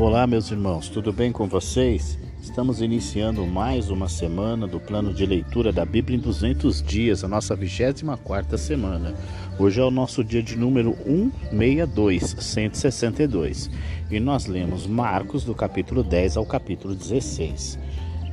Olá, 0.00 0.26
meus 0.26 0.50
irmãos, 0.50 0.88
tudo 0.88 1.12
bem 1.12 1.30
com 1.30 1.46
vocês? 1.46 2.18
Estamos 2.40 2.80
iniciando 2.80 3.46
mais 3.46 3.90
uma 3.90 4.08
semana 4.08 4.66
do 4.66 4.80
plano 4.80 5.12
de 5.12 5.26
leitura 5.26 5.70
da 5.70 5.84
Bíblia 5.84 6.16
em 6.16 6.20
200 6.20 6.82
dias, 6.82 7.22
a 7.22 7.28
nossa 7.28 7.54
24 7.54 8.56
semana. 8.56 9.14
Hoje 9.58 9.78
é 9.78 9.84
o 9.84 9.90
nosso 9.90 10.24
dia 10.24 10.42
de 10.42 10.56
número 10.56 10.96
162, 11.04 12.34
162. 12.38 13.70
E 14.10 14.18
nós 14.18 14.46
lemos 14.46 14.86
Marcos 14.86 15.44
do 15.44 15.54
capítulo 15.54 16.02
10 16.02 16.38
ao 16.38 16.46
capítulo 16.46 16.94
16. 16.94 17.78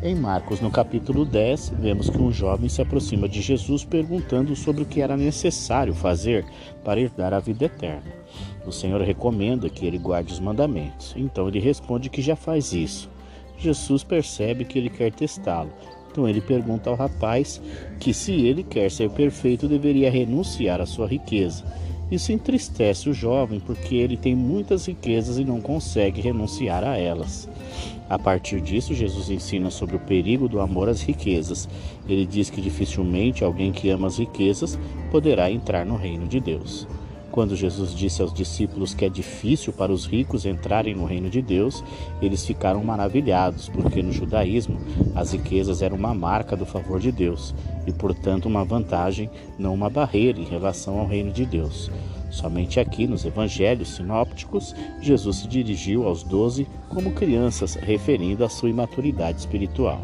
Em 0.01 0.15
Marcos, 0.15 0.61
no 0.61 0.71
capítulo 0.71 1.25
10, 1.25 1.73
vemos 1.81 2.09
que 2.09 2.17
um 2.17 2.31
jovem 2.31 2.69
se 2.69 2.81
aproxima 2.81 3.27
de 3.27 3.41
Jesus 3.41 3.83
perguntando 3.83 4.55
sobre 4.55 4.83
o 4.83 4.85
que 4.85 5.01
era 5.01 5.17
necessário 5.17 5.93
fazer 5.93 6.45
para 6.85 7.01
herdar 7.01 7.33
a 7.33 7.41
vida 7.41 7.65
eterna. 7.65 8.16
O 8.67 8.71
Senhor 8.71 9.01
recomenda 9.01 9.69
que 9.69 9.85
ele 9.85 9.97
guarde 9.97 10.33
os 10.33 10.41
mandamentos. 10.41 11.15
Então 11.15 11.47
ele 11.47 11.59
responde 11.59 12.09
que 12.09 12.21
já 12.21 12.35
faz 12.35 12.73
isso. 12.73 13.09
Jesus 13.57 14.03
percebe 14.03 14.65
que 14.65 14.77
ele 14.77 14.89
quer 14.89 15.11
testá-lo. 15.13 15.71
Então 16.11 16.27
ele 16.27 16.41
pergunta 16.41 16.89
ao 16.89 16.95
rapaz 16.95 17.61
que 17.97 18.13
se 18.13 18.33
ele 18.33 18.63
quer 18.63 18.91
ser 18.91 19.09
perfeito, 19.09 19.69
deveria 19.69 20.11
renunciar 20.11 20.81
à 20.81 20.85
sua 20.85 21.07
riqueza. 21.07 21.63
Isso 22.11 22.31
entristece 22.33 23.09
o 23.09 23.13
jovem 23.13 23.59
porque 23.59 23.95
ele 23.95 24.17
tem 24.17 24.35
muitas 24.35 24.85
riquezas 24.85 25.37
e 25.37 25.45
não 25.45 25.61
consegue 25.61 26.19
renunciar 26.19 26.83
a 26.83 26.97
elas. 26.97 27.49
A 28.09 28.19
partir 28.19 28.59
disso, 28.59 28.93
Jesus 28.93 29.29
ensina 29.29 29.69
sobre 29.69 29.95
o 29.95 29.99
perigo 29.99 30.47
do 30.47 30.59
amor 30.59 30.89
às 30.89 31.01
riquezas. 31.01 31.69
Ele 32.07 32.25
diz 32.25 32.49
que 32.49 32.61
dificilmente 32.61 33.43
alguém 33.43 33.71
que 33.71 33.89
ama 33.89 34.07
as 34.07 34.17
riquezas 34.17 34.77
poderá 35.09 35.49
entrar 35.49 35.85
no 35.85 35.95
reino 35.95 36.27
de 36.27 36.39
Deus. 36.39 36.87
Quando 37.37 37.55
Jesus 37.55 37.93
disse 37.93 38.19
aos 38.19 38.33
discípulos 38.33 38.95
que 38.95 39.05
é 39.05 39.09
difícil 39.09 39.71
para 39.71 39.91
os 39.91 40.07
ricos 40.07 40.43
entrarem 40.43 40.95
no 40.95 41.05
reino 41.05 41.29
de 41.29 41.39
Deus, 41.39 41.83
eles 42.19 42.43
ficaram 42.43 42.83
maravilhados, 42.83 43.69
porque 43.69 44.01
no 44.01 44.11
judaísmo 44.11 44.79
as 45.13 45.33
riquezas 45.33 45.83
eram 45.83 45.97
uma 45.97 46.15
marca 46.15 46.57
do 46.57 46.65
favor 46.65 46.99
de 46.99 47.11
Deus 47.11 47.53
e, 47.85 47.91
portanto, 47.91 48.47
uma 48.47 48.65
vantagem, 48.65 49.29
não 49.55 49.75
uma 49.75 49.87
barreira 49.87 50.39
em 50.39 50.45
relação 50.45 50.97
ao 50.97 51.05
reino 51.05 51.31
de 51.31 51.45
Deus. 51.45 51.91
Somente 52.31 52.79
aqui 52.79 53.05
nos 53.05 53.23
evangelhos 53.23 53.89
sinópticos, 53.89 54.73
Jesus 54.99 55.35
se 55.35 55.47
dirigiu 55.47 56.07
aos 56.07 56.23
doze 56.23 56.67
como 56.89 57.11
crianças, 57.11 57.75
referindo 57.75 58.43
a 58.43 58.49
sua 58.49 58.71
imaturidade 58.71 59.37
espiritual. 59.37 60.01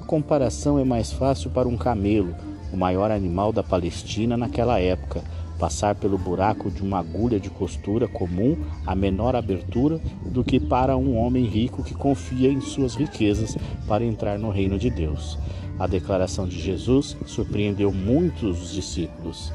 A 0.00 0.04
comparação 0.04 0.80
é 0.80 0.84
mais 0.84 1.12
fácil 1.12 1.48
para 1.48 1.68
um 1.68 1.76
camelo, 1.76 2.34
o 2.72 2.76
maior 2.76 3.12
animal 3.12 3.52
da 3.52 3.62
Palestina 3.62 4.36
naquela 4.36 4.80
época 4.80 5.22
passar 5.58 5.94
pelo 5.94 6.18
buraco 6.18 6.70
de 6.70 6.82
uma 6.82 6.98
agulha 6.98 7.40
de 7.40 7.50
costura 7.50 8.06
comum 8.06 8.56
a 8.86 8.94
menor 8.94 9.34
abertura 9.34 10.00
do 10.24 10.44
que 10.44 10.60
para 10.60 10.96
um 10.96 11.16
homem 11.16 11.44
rico 11.44 11.82
que 11.82 11.94
confia 11.94 12.50
em 12.50 12.60
suas 12.60 12.94
riquezas 12.94 13.56
para 13.86 14.04
entrar 14.04 14.38
no 14.38 14.50
reino 14.50 14.78
de 14.78 14.90
Deus. 14.90 15.38
A 15.78 15.86
declaração 15.86 16.46
de 16.46 16.60
Jesus 16.60 17.16
surpreendeu 17.26 17.92
muitos 17.92 18.72
discípulos. 18.72 19.52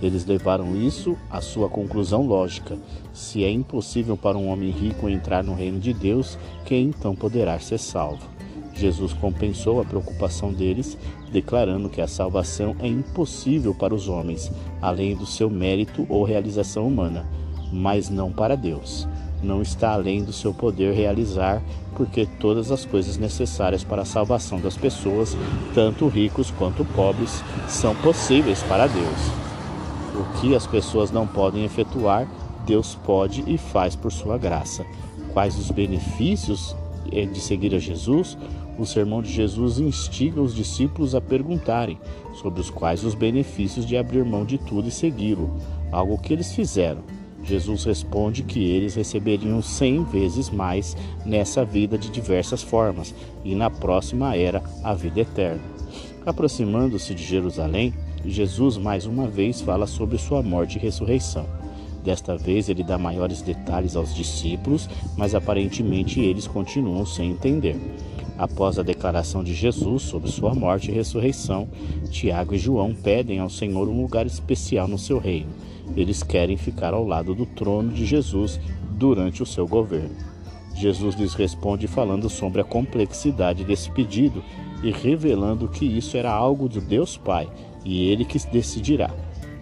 Eles 0.00 0.24
levaram 0.24 0.76
isso 0.76 1.16
à 1.28 1.40
sua 1.40 1.68
conclusão 1.68 2.26
lógica. 2.26 2.78
Se 3.12 3.42
é 3.42 3.50
impossível 3.50 4.16
para 4.16 4.38
um 4.38 4.48
homem 4.48 4.70
rico 4.70 5.08
entrar 5.08 5.42
no 5.42 5.54
reino 5.54 5.80
de 5.80 5.92
Deus, 5.92 6.38
quem 6.64 6.86
então 6.86 7.14
poderá 7.14 7.58
ser 7.58 7.78
salvo? 7.78 8.37
Jesus 8.78 9.12
compensou 9.12 9.80
a 9.80 9.84
preocupação 9.84 10.52
deles, 10.52 10.96
declarando 11.32 11.88
que 11.88 12.00
a 12.00 12.06
salvação 12.06 12.76
é 12.78 12.86
impossível 12.86 13.74
para 13.74 13.94
os 13.94 14.08
homens, 14.08 14.50
além 14.80 15.16
do 15.16 15.26
seu 15.26 15.50
mérito 15.50 16.06
ou 16.08 16.24
realização 16.24 16.86
humana, 16.86 17.26
mas 17.72 18.08
não 18.08 18.30
para 18.30 18.56
Deus. 18.56 19.08
Não 19.42 19.62
está 19.62 19.92
além 19.92 20.24
do 20.24 20.32
seu 20.32 20.54
poder 20.54 20.94
realizar, 20.94 21.62
porque 21.96 22.26
todas 22.40 22.70
as 22.70 22.84
coisas 22.84 23.16
necessárias 23.16 23.84
para 23.84 24.02
a 24.02 24.06
salvação 24.06 24.60
das 24.60 24.76
pessoas, 24.76 25.36
tanto 25.74 26.08
ricos 26.08 26.50
quanto 26.50 26.84
pobres, 26.84 27.42
são 27.68 27.94
possíveis 27.96 28.62
para 28.62 28.86
Deus. 28.86 29.48
O 30.14 30.40
que 30.40 30.54
as 30.54 30.66
pessoas 30.66 31.10
não 31.10 31.26
podem 31.26 31.64
efetuar, 31.64 32.26
Deus 32.66 32.96
pode 33.04 33.44
e 33.46 33.56
faz 33.56 33.94
por 33.94 34.12
sua 34.12 34.36
graça. 34.36 34.84
Quais 35.32 35.56
os 35.56 35.70
benefícios 35.70 36.74
eh, 37.12 37.26
de 37.26 37.40
seguir 37.40 37.74
a 37.74 37.78
Jesus? 37.78 38.36
o 38.78 38.86
sermão 38.86 39.20
de 39.20 39.30
Jesus 39.30 39.80
instiga 39.80 40.40
os 40.40 40.54
discípulos 40.54 41.14
a 41.14 41.20
perguntarem 41.20 41.98
sobre 42.34 42.60
os 42.60 42.70
quais 42.70 43.02
os 43.04 43.14
benefícios 43.14 43.84
de 43.84 43.96
abrir 43.96 44.24
mão 44.24 44.44
de 44.44 44.56
tudo 44.56 44.88
e 44.88 44.92
segui-lo, 44.92 45.56
algo 45.90 46.16
que 46.16 46.32
eles 46.32 46.52
fizeram. 46.52 47.02
Jesus 47.42 47.84
responde 47.84 48.42
que 48.42 48.62
eles 48.62 48.94
receberiam 48.94 49.60
cem 49.62 50.04
vezes 50.04 50.50
mais 50.50 50.96
nessa 51.24 51.64
vida 51.64 51.98
de 51.98 52.10
diversas 52.10 52.62
formas 52.62 53.14
e 53.44 53.54
na 53.54 53.70
próxima 53.70 54.36
era 54.36 54.62
a 54.84 54.94
vida 54.94 55.20
eterna. 55.20 55.62
Aproximando-se 56.24 57.14
de 57.14 57.24
Jerusalém, 57.24 57.94
Jesus 58.24 58.76
mais 58.76 59.06
uma 59.06 59.26
vez 59.26 59.60
fala 59.60 59.86
sobre 59.86 60.18
sua 60.18 60.42
morte 60.42 60.76
e 60.76 60.80
ressurreição. 60.80 61.57
Desta 62.08 62.38
vez 62.38 62.70
ele 62.70 62.82
dá 62.82 62.96
maiores 62.96 63.42
detalhes 63.42 63.94
aos 63.94 64.14
discípulos, 64.14 64.88
mas 65.14 65.34
aparentemente 65.34 66.18
eles 66.18 66.46
continuam 66.46 67.04
sem 67.04 67.32
entender. 67.32 67.76
Após 68.38 68.78
a 68.78 68.82
declaração 68.82 69.44
de 69.44 69.52
Jesus 69.52 70.04
sobre 70.04 70.30
sua 70.30 70.54
morte 70.54 70.90
e 70.90 70.94
ressurreição, 70.94 71.68
Tiago 72.10 72.54
e 72.54 72.58
João 72.58 72.94
pedem 72.94 73.40
ao 73.40 73.50
Senhor 73.50 73.86
um 73.90 74.00
lugar 74.00 74.24
especial 74.24 74.88
no 74.88 74.98
seu 74.98 75.18
reino. 75.18 75.50
Eles 75.94 76.22
querem 76.22 76.56
ficar 76.56 76.94
ao 76.94 77.04
lado 77.04 77.34
do 77.34 77.44
trono 77.44 77.92
de 77.92 78.06
Jesus 78.06 78.58
durante 78.92 79.42
o 79.42 79.46
seu 79.46 79.68
governo. 79.68 80.16
Jesus 80.74 81.14
lhes 81.14 81.34
responde 81.34 81.86
falando 81.86 82.30
sobre 82.30 82.62
a 82.62 82.64
complexidade 82.64 83.64
desse 83.64 83.90
pedido 83.90 84.42
e 84.82 84.90
revelando 84.90 85.68
que 85.68 85.84
isso 85.84 86.16
era 86.16 86.32
algo 86.32 86.70
de 86.70 86.80
Deus 86.80 87.18
Pai 87.18 87.46
e 87.84 88.08
ele 88.08 88.24
que 88.24 88.38
decidirá. 88.48 89.10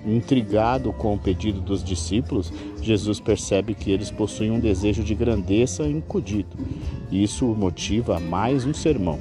Intrigado 0.06 0.92
com 0.92 1.14
o 1.14 1.18
pedido 1.18 1.60
dos 1.60 1.82
discípulos, 1.82 2.52
Jesus 2.80 3.18
percebe 3.18 3.74
que 3.74 3.90
eles 3.90 4.08
possuem 4.08 4.52
um 4.52 4.60
desejo 4.60 5.02
de 5.02 5.16
grandeza 5.16 5.88
incudido. 5.88 6.56
Isso 7.10 7.44
o 7.44 7.56
motiva 7.56 8.16
a 8.16 8.20
mais 8.20 8.64
um 8.64 8.72
sermão. 8.72 9.18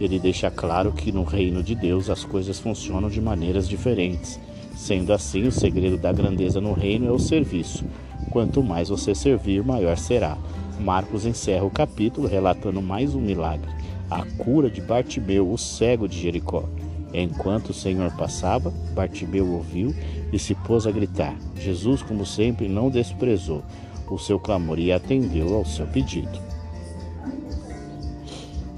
Ele 0.00 0.20
deixa 0.20 0.48
claro 0.48 0.92
que 0.92 1.10
no 1.10 1.24
reino 1.24 1.60
de 1.60 1.74
Deus 1.74 2.08
as 2.08 2.24
coisas 2.24 2.60
funcionam 2.60 3.08
de 3.08 3.20
maneiras 3.20 3.68
diferentes. 3.68 4.38
Sendo 4.76 5.12
assim, 5.12 5.42
o 5.42 5.52
segredo 5.52 5.96
da 5.96 6.12
grandeza 6.12 6.60
no 6.60 6.72
reino 6.72 7.08
é 7.08 7.10
o 7.10 7.18
serviço. 7.18 7.84
Quanto 8.30 8.62
mais 8.62 8.90
você 8.90 9.16
servir, 9.16 9.64
maior 9.64 9.98
será. 9.98 10.38
Marcos 10.78 11.26
encerra 11.26 11.64
o 11.64 11.70
capítulo 11.70 12.28
relatando 12.28 12.80
mais 12.80 13.12
um 13.14 13.20
milagre: 13.20 13.68
a 14.08 14.24
cura 14.38 14.70
de 14.70 14.80
Bartimeu, 14.80 15.50
o 15.50 15.58
cego 15.58 16.08
de 16.08 16.18
Jericó. 16.20 16.68
Enquanto 17.14 17.70
o 17.70 17.74
Senhor 17.74 18.10
passava, 18.12 18.72
Bartimeu 18.94 19.46
ouviu 19.46 19.94
e 20.32 20.38
se 20.38 20.54
pôs 20.54 20.86
a 20.86 20.90
gritar. 20.90 21.36
Jesus, 21.56 22.02
como 22.02 22.24
sempre, 22.24 22.68
não 22.68 22.88
desprezou 22.88 23.62
o 24.10 24.18
seu 24.18 24.38
clamor 24.38 24.78
e 24.78 24.92
atendeu 24.92 25.54
ao 25.54 25.64
seu 25.64 25.86
pedido. 25.86 26.38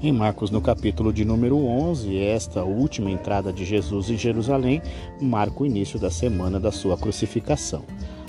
Em 0.01 0.11
Marcos, 0.11 0.51
no 0.51 0.61
capítulo 0.61 1.11
de 1.11 1.25
número 1.25 1.57
11, 1.57 2.17
esta 2.17 2.63
última 2.63 3.09
entrada 3.09 3.51
de 3.51 3.65
Jesus 3.65 4.09
em 4.09 4.17
Jerusalém 4.17 4.81
marca 5.19 5.63
o 5.63 5.65
início 5.65 5.97
da 5.97 6.11
semana 6.11 6.59
da 6.59 6.71
sua 6.71 6.97
crucificação. 6.97 7.83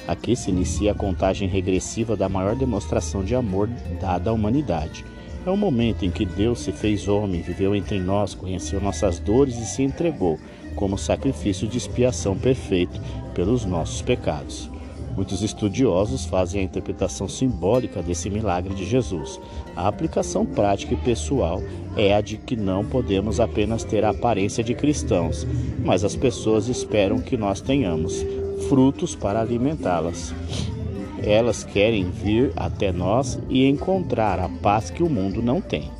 Aqui 0.08 0.34
se 0.34 0.50
inicia 0.50 0.92
a 0.92 0.94
contagem 0.94 1.48
regressiva 1.48 2.16
da 2.16 2.28
maior 2.28 2.56
demonstração 2.56 3.24
de 3.24 3.34
amor 3.34 3.68
dada 4.00 4.30
à 4.30 4.32
humanidade 4.32 5.04
é 5.46 5.50
o 5.50 5.56
momento 5.56 6.04
em 6.04 6.10
que 6.10 6.24
Deus 6.24 6.60
se 6.60 6.72
fez 6.72 7.06
homem, 7.06 7.40
viveu 7.40 7.74
entre 7.74 8.00
nós, 8.00 8.34
conheceu 8.34 8.80
nossas 8.80 9.20
dores 9.20 9.56
e 9.56 9.64
se 9.64 9.82
entregou 9.82 10.38
como 10.74 10.98
sacrifício 10.98 11.68
de 11.68 11.78
expiação 11.78 12.36
perfeito 12.36 13.00
pelos 13.32 13.64
nossos 13.64 14.02
pecados. 14.02 14.68
Muitos 15.14 15.42
estudiosos 15.42 16.26
fazem 16.26 16.60
a 16.60 16.64
interpretação 16.64 17.28
simbólica 17.28 18.02
desse 18.02 18.28
milagre 18.28 18.74
de 18.74 18.84
Jesus. 18.84 19.40
A 19.74 19.88
aplicação 19.88 20.44
prática 20.44 20.94
e 20.94 20.96
pessoal 20.98 21.62
é 21.96 22.12
a 22.12 22.20
de 22.20 22.36
que 22.36 22.56
não 22.56 22.84
podemos 22.84 23.40
apenas 23.40 23.84
ter 23.84 24.04
a 24.04 24.10
aparência 24.10 24.62
de 24.62 24.74
cristãos, 24.74 25.46
mas 25.82 26.04
as 26.04 26.16
pessoas 26.16 26.68
esperam 26.68 27.18
que 27.20 27.36
nós 27.36 27.60
tenhamos 27.60 28.26
frutos 28.68 29.14
para 29.14 29.40
alimentá-las. 29.40 30.34
Elas 31.26 31.64
querem 31.64 32.08
vir 32.08 32.52
até 32.54 32.92
nós 32.92 33.36
e 33.50 33.66
encontrar 33.66 34.38
a 34.38 34.48
paz 34.48 34.90
que 34.90 35.02
o 35.02 35.10
mundo 35.10 35.42
não 35.42 35.60
tem. 35.60 35.90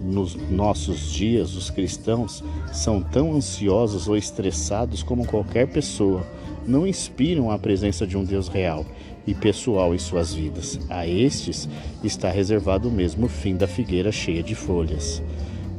Nos 0.00 0.34
nossos 0.50 1.12
dias, 1.12 1.54
os 1.54 1.68
cristãos 1.68 2.42
são 2.72 3.02
tão 3.02 3.34
ansiosos 3.34 4.08
ou 4.08 4.16
estressados 4.16 5.02
como 5.02 5.26
qualquer 5.26 5.68
pessoa. 5.68 6.26
Não 6.66 6.86
inspiram 6.86 7.50
a 7.50 7.58
presença 7.58 8.06
de 8.06 8.16
um 8.16 8.24
Deus 8.24 8.48
real 8.48 8.84
e 9.26 9.34
pessoal 9.34 9.94
em 9.94 9.98
suas 9.98 10.32
vidas. 10.32 10.80
A 10.88 11.06
estes 11.06 11.68
está 12.02 12.30
reservado 12.30 12.88
o 12.88 12.92
mesmo 12.92 13.28
fim 13.28 13.56
da 13.56 13.66
figueira 13.66 14.10
cheia 14.10 14.42
de 14.42 14.54
folhas. 14.54 15.22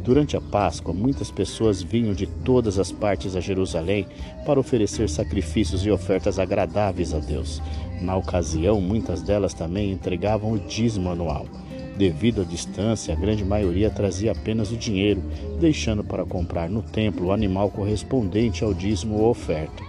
Durante 0.07 0.37
a 0.37 0.41
Páscoa, 0.41 0.93
muitas 0.93 1.29
pessoas 1.29 1.83
vinham 1.83 2.13
de 2.13 2.27
todas 2.27 2.79
as 2.79 2.93
partes 2.93 3.35
a 3.35 3.41
Jerusalém 3.41 4.07
para 4.45 4.57
oferecer 4.57 5.09
sacrifícios 5.09 5.85
e 5.85 5.91
ofertas 5.91 6.39
agradáveis 6.39 7.13
a 7.13 7.19
Deus. 7.19 7.61
Na 7.99 8.15
ocasião, 8.15 8.79
muitas 8.79 9.21
delas 9.21 9.53
também 9.53 9.91
entregavam 9.91 10.53
o 10.53 10.59
dízimo 10.59 11.09
anual. 11.09 11.45
Devido 11.97 12.39
à 12.39 12.45
distância, 12.45 13.13
a 13.13 13.17
grande 13.17 13.43
maioria 13.43 13.89
trazia 13.89 14.31
apenas 14.31 14.71
o 14.71 14.77
dinheiro, 14.77 15.21
deixando 15.59 16.05
para 16.05 16.23
comprar 16.23 16.69
no 16.69 16.81
templo 16.81 17.25
o 17.25 17.31
animal 17.33 17.69
correspondente 17.69 18.63
ao 18.63 18.73
dízimo 18.73 19.17
ou 19.17 19.29
oferta. 19.29 19.83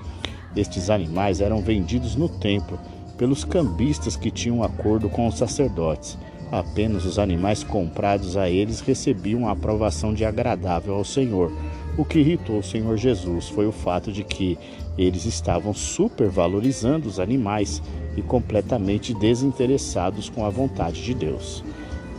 Estes 0.56 0.90
animais 0.90 1.40
eram 1.40 1.62
vendidos 1.62 2.16
no 2.16 2.28
templo 2.28 2.76
pelos 3.16 3.44
cambistas 3.44 4.16
que 4.16 4.32
tinham 4.32 4.64
acordo 4.64 5.08
com 5.08 5.28
os 5.28 5.38
sacerdotes. 5.38 6.18
Apenas 6.50 7.04
os 7.04 7.18
animais 7.18 7.62
comprados 7.62 8.36
a 8.36 8.48
eles 8.48 8.80
recebiam 8.80 9.46
a 9.46 9.52
aprovação 9.52 10.14
de 10.14 10.24
agradável 10.24 10.94
ao 10.94 11.04
Senhor. 11.04 11.52
O 11.96 12.04
que 12.04 12.20
irritou 12.20 12.60
o 12.60 12.62
Senhor 12.62 12.96
Jesus 12.96 13.48
foi 13.48 13.66
o 13.66 13.72
fato 13.72 14.10
de 14.10 14.24
que 14.24 14.58
eles 14.96 15.26
estavam 15.26 15.74
supervalorizando 15.74 17.06
os 17.06 17.20
animais 17.20 17.82
e 18.16 18.22
completamente 18.22 19.12
desinteressados 19.12 20.30
com 20.30 20.44
a 20.44 20.50
vontade 20.50 21.02
de 21.02 21.12
Deus. 21.12 21.62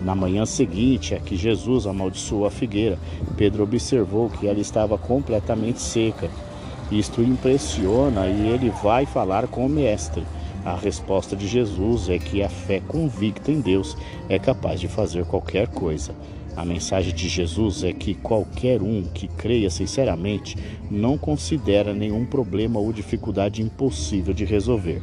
Na 0.02 0.16
manhã 0.16 0.46
seguinte 0.46 1.16
a 1.16 1.20
que 1.20 1.36
Jesus 1.36 1.88
amaldiçoou 1.88 2.46
a 2.46 2.52
figueira, 2.52 2.98
Pedro 3.36 3.64
observou 3.64 4.30
que 4.30 4.48
ela 4.48 4.60
estava 4.60 4.98
completamente 4.98 5.82
seca. 5.82 6.30
Isto 6.92 7.22
impressiona 7.22 8.28
e 8.28 8.48
ele 8.48 8.70
vai 8.84 9.06
falar 9.06 9.48
com 9.48 9.66
o 9.66 9.70
mestre. 9.70 10.24
A 10.66 10.76
resposta 10.76 11.36
de 11.36 11.48
Jesus 11.48 12.10
é 12.10 12.20
que 12.20 12.44
a 12.44 12.50
fé 12.50 12.82
convicta 12.82 13.52
em 13.52 13.62
Deus 13.62 13.96
é 14.28 14.38
capaz 14.38 14.80
de 14.80 14.88
fazer 14.88 15.26
qualquer 15.26 15.68
coisa. 15.68 16.14
A 16.56 16.66
mensagem 16.66 17.14
de 17.14 17.30
Jesus 17.30 17.86
é 17.86 17.94
que 17.94 18.14
qualquer 18.14 18.82
um 18.82 19.04
que 19.04 19.30
creia 19.30 19.70
sinceramente 19.70 20.58
não 20.92 21.18
considera 21.18 21.94
nenhum 21.94 22.26
problema 22.26 22.80
ou 22.80 22.92
dificuldade 22.92 23.62
impossível 23.62 24.34
de 24.34 24.44
resolver. 24.44 25.02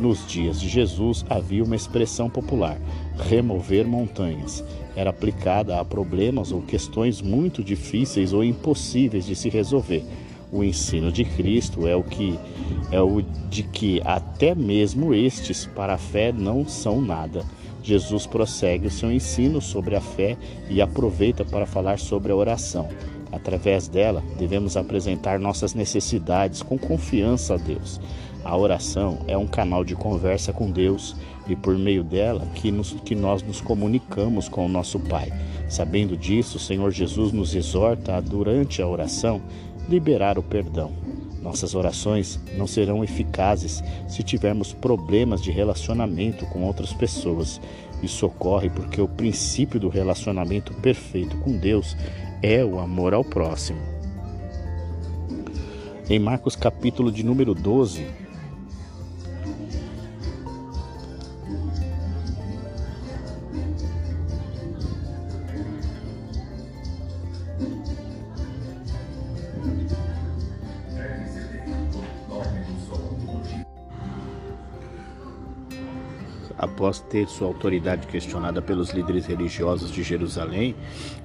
Nos 0.00 0.26
dias 0.26 0.60
de 0.60 0.68
Jesus 0.68 1.24
havia 1.30 1.62
uma 1.62 1.76
expressão 1.76 2.28
popular: 2.28 2.76
remover 3.16 3.86
montanhas. 3.86 4.64
Era 4.96 5.10
aplicada 5.10 5.78
a 5.78 5.84
problemas 5.84 6.50
ou 6.50 6.60
questões 6.62 7.22
muito 7.22 7.62
difíceis 7.62 8.32
ou 8.32 8.42
impossíveis 8.42 9.24
de 9.24 9.36
se 9.36 9.48
resolver. 9.48 10.02
O 10.56 10.64
ensino 10.64 11.12
de 11.12 11.22
Cristo 11.22 11.86
é 11.86 11.94
o 11.94 12.02
que 12.02 12.38
é 12.90 12.98
o 12.98 13.20
de 13.50 13.62
que 13.62 14.00
até 14.02 14.54
mesmo 14.54 15.12
estes 15.12 15.66
para 15.66 15.92
a 15.92 15.98
fé 15.98 16.32
não 16.32 16.66
são 16.66 16.98
nada. 17.02 17.44
Jesus 17.82 18.26
prossegue 18.26 18.86
o 18.86 18.90
seu 18.90 19.12
ensino 19.12 19.60
sobre 19.60 19.94
a 19.94 20.00
fé 20.00 20.34
e 20.70 20.80
aproveita 20.80 21.44
para 21.44 21.66
falar 21.66 21.98
sobre 21.98 22.32
a 22.32 22.36
oração. 22.36 22.88
Através 23.30 23.86
dela, 23.86 24.22
devemos 24.38 24.78
apresentar 24.78 25.38
nossas 25.38 25.74
necessidades 25.74 26.62
com 26.62 26.78
confiança 26.78 27.52
a 27.52 27.58
Deus. 27.58 28.00
A 28.42 28.56
oração 28.56 29.18
é 29.28 29.36
um 29.36 29.46
canal 29.46 29.84
de 29.84 29.94
conversa 29.94 30.54
com 30.54 30.70
Deus 30.70 31.14
e 31.46 31.54
por 31.54 31.76
meio 31.76 32.02
dela 32.02 32.46
que, 32.54 32.70
nos, 32.70 32.92
que 33.04 33.14
nós 33.14 33.42
nos 33.42 33.60
comunicamos 33.60 34.48
com 34.48 34.64
o 34.64 34.68
nosso 34.68 34.98
Pai. 35.00 35.30
Sabendo 35.68 36.16
disso, 36.16 36.56
o 36.56 36.60
Senhor 36.60 36.90
Jesus 36.92 37.30
nos 37.30 37.54
exorta 37.54 38.16
a, 38.16 38.20
durante 38.20 38.80
a 38.80 38.86
oração, 38.86 39.42
liberar 39.88 40.38
o 40.38 40.42
perdão. 40.42 40.92
Nossas 41.42 41.74
orações 41.74 42.40
não 42.56 42.66
serão 42.66 43.04
eficazes 43.04 43.82
se 44.08 44.22
tivermos 44.22 44.72
problemas 44.72 45.40
de 45.40 45.50
relacionamento 45.50 46.44
com 46.46 46.64
outras 46.64 46.92
pessoas. 46.92 47.60
Isso 48.02 48.26
ocorre 48.26 48.68
porque 48.68 49.00
o 49.00 49.08
princípio 49.08 49.78
do 49.78 49.88
relacionamento 49.88 50.74
perfeito 50.74 51.36
com 51.38 51.56
Deus 51.56 51.96
é 52.42 52.64
o 52.64 52.80
amor 52.80 53.14
ao 53.14 53.24
próximo. 53.24 53.78
Em 56.10 56.18
Marcos 56.18 56.56
capítulo 56.56 57.10
de 57.10 57.24
número 57.24 57.54
12, 57.54 58.06
Após 76.86 77.00
ter 77.00 77.26
sua 77.26 77.48
autoridade 77.48 78.06
questionada 78.06 78.62
pelos 78.62 78.90
líderes 78.90 79.26
religiosos 79.26 79.90
de 79.90 80.04
Jerusalém, 80.04 80.76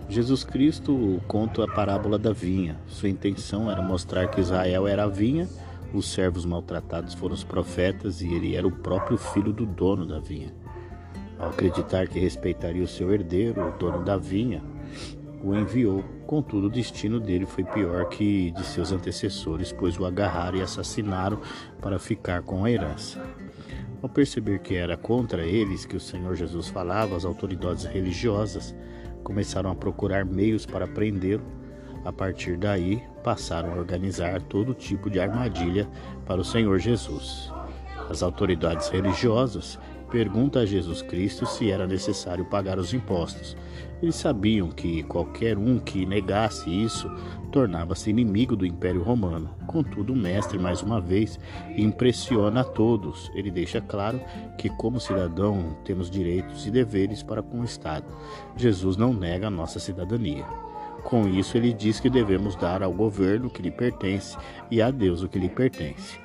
Jesus 0.09 0.43
Cristo 0.43 1.21
conta 1.27 1.63
a 1.63 1.67
parábola 1.67 2.17
da 2.17 2.33
vinha. 2.33 2.79
Sua 2.87 3.07
intenção 3.07 3.69
era 3.69 3.79
mostrar 3.79 4.27
que 4.29 4.41
Israel 4.41 4.87
era 4.87 5.03
a 5.03 5.07
vinha, 5.07 5.47
os 5.93 6.11
servos 6.11 6.45
maltratados 6.45 7.13
foram 7.13 7.35
os 7.35 7.43
profetas 7.43 8.21
e 8.21 8.33
ele 8.33 8.55
era 8.55 8.65
o 8.65 8.71
próprio 8.71 9.19
filho 9.19 9.53
do 9.53 9.63
dono 9.63 10.03
da 10.03 10.17
vinha. 10.17 10.51
Ao 11.37 11.49
acreditar 11.49 12.07
que 12.07 12.17
respeitaria 12.17 12.81
o 12.81 12.87
seu 12.87 13.13
herdeiro, 13.13 13.61
o 13.67 13.77
dono 13.77 14.03
da 14.03 14.17
vinha, 14.17 14.63
o 15.43 15.53
enviou. 15.53 16.03
Contudo, 16.25 16.65
o 16.65 16.71
destino 16.71 17.19
dele 17.19 17.45
foi 17.45 17.63
pior 17.63 18.09
que 18.09 18.49
de 18.49 18.65
seus 18.65 18.91
antecessores, 18.91 19.71
pois 19.71 19.99
o 19.99 20.05
agarraram 20.05 20.57
e 20.57 20.63
assassinaram 20.63 21.39
para 21.79 21.99
ficar 21.99 22.41
com 22.41 22.65
a 22.65 22.71
herança. 22.71 23.21
Ao 24.01 24.09
perceber 24.09 24.59
que 24.59 24.75
era 24.75 24.97
contra 24.97 25.45
eles 25.45 25.85
que 25.85 25.95
o 25.95 25.99
Senhor 25.99 26.35
Jesus 26.35 26.67
falava, 26.67 27.15
as 27.15 27.23
autoridades 27.23 27.85
religiosas 27.85 28.73
começaram 29.23 29.69
a 29.69 29.75
procurar 29.75 30.25
meios 30.25 30.65
para 30.65 30.87
prendê-lo. 30.87 31.43
A 32.03 32.11
partir 32.11 32.57
daí, 32.57 33.03
passaram 33.23 33.73
a 33.73 33.77
organizar 33.77 34.41
todo 34.41 34.73
tipo 34.73 35.07
de 35.07 35.19
armadilha 35.19 35.87
para 36.25 36.41
o 36.41 36.43
Senhor 36.43 36.79
Jesus. 36.79 37.51
As 38.09 38.23
autoridades 38.23 38.89
religiosas 38.89 39.77
pergunta 40.11 40.59
a 40.59 40.65
Jesus 40.65 41.01
Cristo 41.01 41.45
se 41.45 41.71
era 41.71 41.87
necessário 41.87 42.43
pagar 42.45 42.77
os 42.77 42.93
impostos. 42.93 43.55
Eles 44.01 44.15
sabiam 44.15 44.69
que 44.69 45.03
qualquer 45.03 45.57
um 45.57 45.79
que 45.79 46.05
negasse 46.05 46.69
isso 46.69 47.09
tornava-se 47.51 48.09
inimigo 48.09 48.55
do 48.55 48.65
Império 48.65 49.01
Romano. 49.01 49.49
Contudo, 49.67 50.13
o 50.13 50.15
mestre, 50.15 50.59
mais 50.59 50.81
uma 50.81 50.99
vez, 50.99 51.39
impressiona 51.77 52.61
a 52.61 52.63
todos. 52.63 53.31
Ele 53.33 53.49
deixa 53.49 53.79
claro 53.79 54.19
que, 54.57 54.69
como 54.69 54.99
cidadão, 54.99 55.77
temos 55.85 56.09
direitos 56.09 56.65
e 56.65 56.71
deveres 56.71 57.23
para 57.23 57.43
com 57.43 57.61
o 57.61 57.65
Estado. 57.65 58.05
Jesus 58.57 58.97
não 58.97 59.13
nega 59.13 59.47
a 59.47 59.51
nossa 59.51 59.79
cidadania. 59.79 60.45
Com 61.03 61.27
isso, 61.27 61.55
ele 61.57 61.71
diz 61.71 61.99
que 61.99 62.09
devemos 62.09 62.55
dar 62.55 62.83
ao 62.83 62.91
governo 62.91 63.47
o 63.47 63.49
que 63.49 63.61
lhe 63.61 63.71
pertence 63.71 64.37
e 64.69 64.81
a 64.81 64.91
Deus 64.91 65.23
o 65.23 65.29
que 65.29 65.39
lhe 65.39 65.49
pertence. 65.49 66.19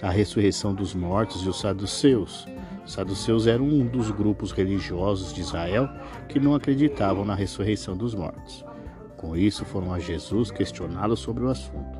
A 0.00 0.10
ressurreição 0.10 0.74
dos 0.74 0.94
mortos 0.94 1.42
e 1.42 1.48
os 1.48 1.60
saduceus 1.60 2.46
os 2.88 2.94
saduceus 2.94 3.46
eram 3.46 3.66
um 3.66 3.86
dos 3.86 4.10
grupos 4.10 4.50
religiosos 4.50 5.34
de 5.34 5.42
Israel 5.42 5.90
que 6.26 6.40
não 6.40 6.54
acreditavam 6.54 7.22
na 7.22 7.34
ressurreição 7.34 7.94
dos 7.94 8.14
mortos. 8.14 8.64
Com 9.14 9.36
isso, 9.36 9.62
foram 9.66 9.92
a 9.92 9.98
Jesus 9.98 10.50
questioná-lo 10.50 11.14
sobre 11.14 11.44
o 11.44 11.50
assunto. 11.50 11.98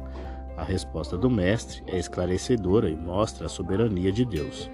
A 0.56 0.64
resposta 0.64 1.18
do 1.18 1.28
mestre 1.28 1.82
é 1.88 1.98
esclarecedora 1.98 2.88
e 2.88 2.96
mostra 2.96 3.44
a 3.44 3.50
soberania 3.50 4.10
de 4.10 4.24
Deus. 4.24 4.70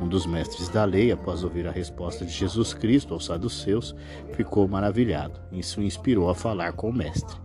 Um 0.00 0.08
dos 0.08 0.24
mestres 0.24 0.70
da 0.70 0.86
lei, 0.86 1.12
após 1.12 1.44
ouvir 1.44 1.68
a 1.68 1.72
resposta 1.72 2.24
de 2.24 2.32
Jesus 2.32 2.72
Cristo 2.72 3.12
aos 3.12 3.26
saduceus, 3.26 3.94
ficou 4.32 4.66
maravilhado. 4.66 5.38
Isso 5.52 5.82
o 5.82 5.84
inspirou 5.84 6.30
a 6.30 6.34
falar 6.34 6.72
com 6.72 6.88
o 6.88 6.94
mestre. 6.94 7.36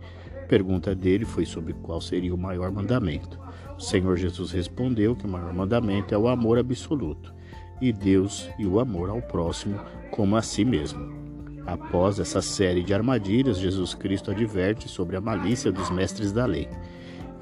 A 0.42 0.46
pergunta 0.46 0.94
dele 0.94 1.26
foi 1.26 1.44
sobre 1.44 1.74
qual 1.74 2.00
seria 2.00 2.34
o 2.34 2.38
maior 2.38 2.72
mandamento. 2.72 3.43
O 3.76 3.80
Senhor 3.80 4.16
Jesus 4.16 4.52
respondeu 4.52 5.16
que 5.16 5.26
o 5.26 5.28
maior 5.28 5.52
mandamento 5.52 6.14
é 6.14 6.18
o 6.18 6.28
amor 6.28 6.58
absoluto 6.58 7.34
e 7.80 7.92
Deus 7.92 8.48
e 8.58 8.66
o 8.66 8.78
amor 8.78 9.10
ao 9.10 9.20
próximo 9.20 9.78
como 10.10 10.36
a 10.36 10.42
si 10.42 10.64
mesmo. 10.64 11.12
Após 11.66 12.20
essa 12.20 12.40
série 12.42 12.82
de 12.82 12.94
armadilhas, 12.94 13.58
Jesus 13.58 13.94
Cristo 13.94 14.30
adverte 14.30 14.88
sobre 14.88 15.16
a 15.16 15.20
malícia 15.20 15.72
dos 15.72 15.90
mestres 15.90 16.30
da 16.30 16.46
lei. 16.46 16.68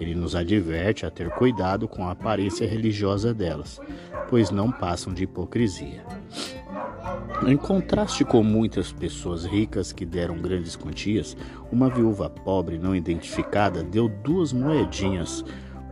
Ele 0.01 0.15
nos 0.15 0.35
adverte 0.35 1.05
a 1.05 1.11
ter 1.11 1.29
cuidado 1.31 1.87
com 1.87 2.07
a 2.07 2.13
aparência 2.13 2.67
religiosa 2.67 3.35
delas, 3.35 3.81
pois 4.31 4.51
não 4.51 4.71
passam 4.71 5.13
de 5.13 5.25
hipocrisia. 5.25 6.05
Em 7.47 7.57
contraste 7.57 8.25
com 8.25 8.43
muitas 8.43 8.93
pessoas 8.93 9.45
ricas 9.45 9.93
que 9.93 10.07
deram 10.07 10.39
grandes 10.39 10.77
quantias, 10.77 11.37
uma 11.71 11.91
viúva 11.91 12.31
pobre 12.31 12.79
não 12.79 12.95
identificada 12.95 13.83
deu 13.83 14.09
duas 14.09 14.53
moedinhas 14.53 15.45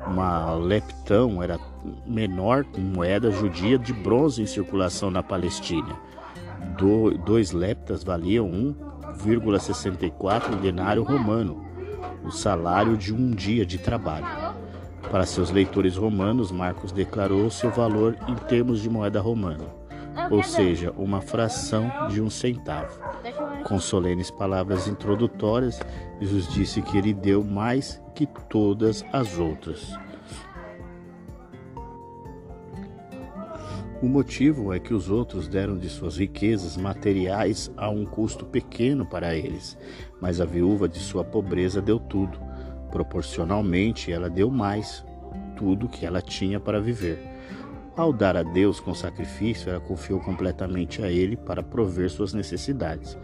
uma 0.06 0.54
leptão 0.54 1.42
era 1.42 1.58
menor 2.06 2.64
moeda 2.76 3.30
judia 3.30 3.78
de 3.78 3.92
bronze 3.92 4.42
em 4.42 4.46
circulação 4.46 5.10
na 5.10 5.22
Palestina. 5.22 5.96
Do, 6.76 7.16
dois 7.18 7.52
leptas 7.52 8.04
valiam 8.04 8.50
1,64 9.24 10.60
denário 10.60 11.02
romano, 11.02 11.64
o 12.24 12.30
salário 12.30 12.96
de 12.96 13.14
um 13.14 13.30
dia 13.30 13.64
de 13.64 13.78
trabalho. 13.78 14.26
Para 15.10 15.26
seus 15.26 15.50
leitores 15.50 15.96
romanos, 15.96 16.52
Marcos 16.52 16.92
declarou 16.92 17.50
seu 17.50 17.70
valor 17.70 18.16
em 18.28 18.34
termos 18.34 18.80
de 18.80 18.88
moeda 18.88 19.20
romana, 19.20 19.64
ou 20.30 20.42
seja, 20.42 20.92
uma 20.92 21.20
fração 21.20 21.90
de 22.08 22.20
um 22.20 22.30
centavo. 22.30 23.00
Com 23.64 23.78
solenes 23.78 24.30
palavras 24.30 24.88
introdutórias, 24.88 25.80
Jesus 26.20 26.48
disse 26.48 26.82
que 26.82 26.98
ele 26.98 27.12
deu 27.12 27.44
mais 27.44 28.00
que 28.14 28.26
todas 28.48 29.04
as 29.12 29.38
outras. 29.38 29.92
O 34.02 34.08
motivo 34.08 34.72
é 34.72 34.78
que 34.78 34.94
os 34.94 35.10
outros 35.10 35.46
deram 35.46 35.76
de 35.76 35.90
suas 35.90 36.16
riquezas 36.16 36.74
materiais 36.74 37.70
a 37.76 37.90
um 37.90 38.06
custo 38.06 38.46
pequeno 38.46 39.04
para 39.04 39.34
eles, 39.34 39.76
mas 40.18 40.40
a 40.40 40.46
viúva 40.46 40.88
de 40.88 40.98
sua 40.98 41.22
pobreza 41.22 41.82
deu 41.82 41.98
tudo. 41.98 42.40
Proporcionalmente, 42.90 44.10
ela 44.10 44.30
deu 44.30 44.50
mais, 44.50 45.04
tudo 45.54 45.86
que 45.86 46.06
ela 46.06 46.22
tinha 46.22 46.58
para 46.58 46.80
viver. 46.80 47.29
Ao 47.96 48.12
dar 48.12 48.36
a 48.36 48.42
Deus 48.42 48.80
com 48.80 48.94
sacrifício, 48.94 49.68
ela 49.68 49.80
confiou 49.80 50.20
completamente 50.20 51.02
a 51.02 51.10
Ele 51.10 51.36
para 51.36 51.62
prover 51.62 52.08
suas 52.08 52.32
necessidades. 52.32 53.18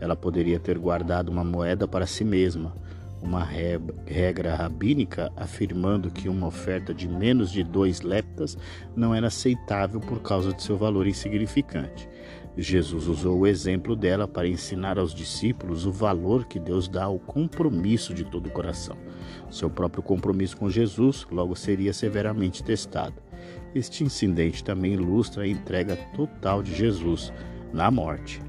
Ela 0.00 0.16
poderia 0.16 0.58
ter 0.58 0.78
guardado 0.78 1.28
uma 1.28 1.44
moeda 1.44 1.86
para 1.86 2.06
si 2.06 2.24
mesma, 2.24 2.74
uma 3.20 3.44
regra 3.44 4.54
rabínica 4.54 5.30
afirmando 5.36 6.10
que 6.10 6.28
uma 6.28 6.46
oferta 6.46 6.92
de 6.92 7.08
menos 7.08 7.52
de 7.52 7.62
dois 7.62 8.00
leptas 8.00 8.56
não 8.96 9.14
era 9.14 9.28
aceitável 9.28 10.00
por 10.00 10.20
causa 10.20 10.52
de 10.52 10.62
seu 10.62 10.76
valor 10.76 11.06
insignificante. 11.06 12.08
Jesus 12.56 13.06
usou 13.06 13.38
o 13.38 13.46
exemplo 13.46 13.96
dela 13.96 14.28
para 14.28 14.48
ensinar 14.48 14.98
aos 14.98 15.14
discípulos 15.14 15.86
o 15.86 15.92
valor 15.92 16.44
que 16.44 16.58
Deus 16.58 16.86
dá 16.86 17.04
ao 17.04 17.18
compromisso 17.18 18.12
de 18.12 18.24
todo 18.24 18.48
o 18.48 18.50
coração. 18.50 18.96
Seu 19.50 19.70
próprio 19.70 20.02
compromisso 20.02 20.56
com 20.56 20.68
Jesus 20.68 21.26
logo 21.30 21.56
seria 21.56 21.92
severamente 21.92 22.62
testado. 22.62 23.14
Este 23.74 24.04
incidente 24.04 24.62
também 24.62 24.92
ilustra 24.92 25.44
a 25.44 25.48
entrega 25.48 25.96
total 26.14 26.62
de 26.62 26.74
Jesus 26.74 27.32
na 27.72 27.90
morte. 27.90 28.42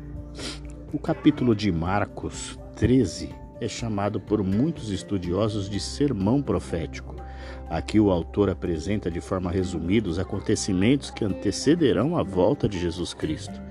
O 0.91 0.99
capítulo 0.99 1.55
de 1.55 1.71
Marcos 1.71 2.59
13 2.75 3.29
é 3.61 3.67
chamado 3.67 4.19
por 4.19 4.43
muitos 4.43 4.89
estudiosos 4.89 5.69
de 5.69 5.79
sermão 5.79 6.41
profético. 6.41 7.15
Aqui 7.69 8.01
o 8.01 8.11
autor 8.11 8.49
apresenta 8.49 9.09
de 9.09 9.21
forma 9.21 9.49
resumida 9.49 10.09
os 10.09 10.19
acontecimentos 10.19 11.09
que 11.09 11.23
antecederão 11.23 12.17
a 12.17 12.23
volta 12.23 12.67
de 12.67 12.77
Jesus 12.77 13.13
Cristo. 13.13 13.61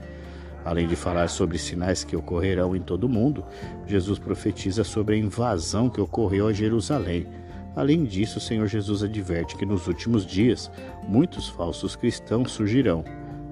Além 0.64 0.86
de 0.86 0.96
falar 0.96 1.28
sobre 1.28 1.58
sinais 1.58 2.02
que 2.02 2.16
ocorrerão 2.16 2.74
em 2.74 2.80
todo 2.80 3.04
o 3.04 3.08
mundo, 3.10 3.44
Jesus 3.86 4.18
profetiza 4.18 4.84
sobre 4.84 5.16
a 5.16 5.18
invasão 5.18 5.90
que 5.90 6.00
ocorreu 6.00 6.46
a 6.46 6.52
Jerusalém. 6.52 7.26
Além 7.74 8.04
disso, 8.04 8.38
o 8.38 8.40
Senhor 8.40 8.66
Jesus 8.66 9.02
adverte 9.02 9.56
que 9.56 9.64
nos 9.64 9.86
últimos 9.86 10.26
dias 10.26 10.70
muitos 11.08 11.48
falsos 11.48 11.96
cristãos 11.96 12.52
surgirão. 12.52 13.04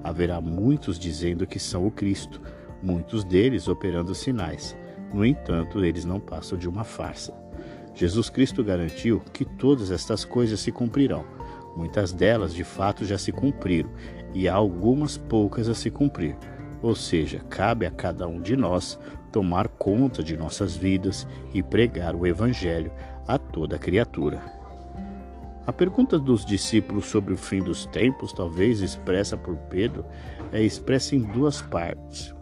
Haverá 0.05 0.41
muitos 0.41 0.99
dizendo 0.99 1.47
que 1.47 1.59
são 1.59 1.87
o 1.87 1.91
Cristo, 1.91 2.41
muitos 2.83 3.25
deles 3.25 3.67
operando 3.67 4.15
sinais. 4.15 4.77
No 5.13 5.25
entanto, 5.25 5.85
eles 5.85 6.05
não 6.05 6.21
passam 6.21 6.59
de 6.59 6.69
uma 6.69 6.85
farsa. 6.85 7.35
Jesus 7.95 8.31
Cristo 8.31 8.63
garantiu 8.63 9.21
que 9.33 9.45
todas 9.45 9.91
estas 9.91 10.25
coisas 10.25 10.61
se 10.61 10.71
cumprirão. 10.71 11.25
Muitas 11.77 12.13
delas, 12.13 12.55
de 12.55 12.65
fato, 12.65 13.05
já 13.05 13.19
se 13.19 13.33
cumpriram, 13.33 13.91
e 14.35 14.49
há 14.49 14.55
algumas 14.55 15.17
poucas 15.17 15.69
a 15.69 15.75
se 15.75 15.91
cumprir. 15.91 16.37
Ou 16.83 16.95
seja, 16.95 17.41
cabe 17.49 17.87
a 17.87 17.91
cada 17.91 18.27
um 18.27 18.41
de 18.41 18.57
nós 18.57 18.99
tomar 19.31 19.69
conta 19.69 20.23
de 20.23 20.37
nossas 20.37 20.77
vidas 20.77 21.27
e 21.53 21.63
pregar 21.63 22.15
o 22.15 22.27
Evangelho 22.27 22.91
a 23.27 23.39
toda 23.39 23.79
criatura. 23.79 24.61
A 25.67 25.73
pergunta 25.73 26.19
dos 26.19 26.45
discípulos 26.45 27.07
sobre 27.07 27.33
o 27.33 27.37
fim 27.37 27.63
dos 27.63 27.87
tempos, 27.87 28.33
talvez 28.33 28.81
expressa 28.81 29.37
por 29.37 29.57
Pedro, 29.69 30.05
é 30.53 30.63
expressa 30.63 31.15
em 31.15 31.21
duas 31.21 31.63
partes. 31.63 32.35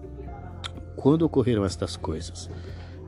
Quando 0.97 1.23
ocorreram 1.23 1.65
estas 1.65 1.97
coisas? 1.97 2.49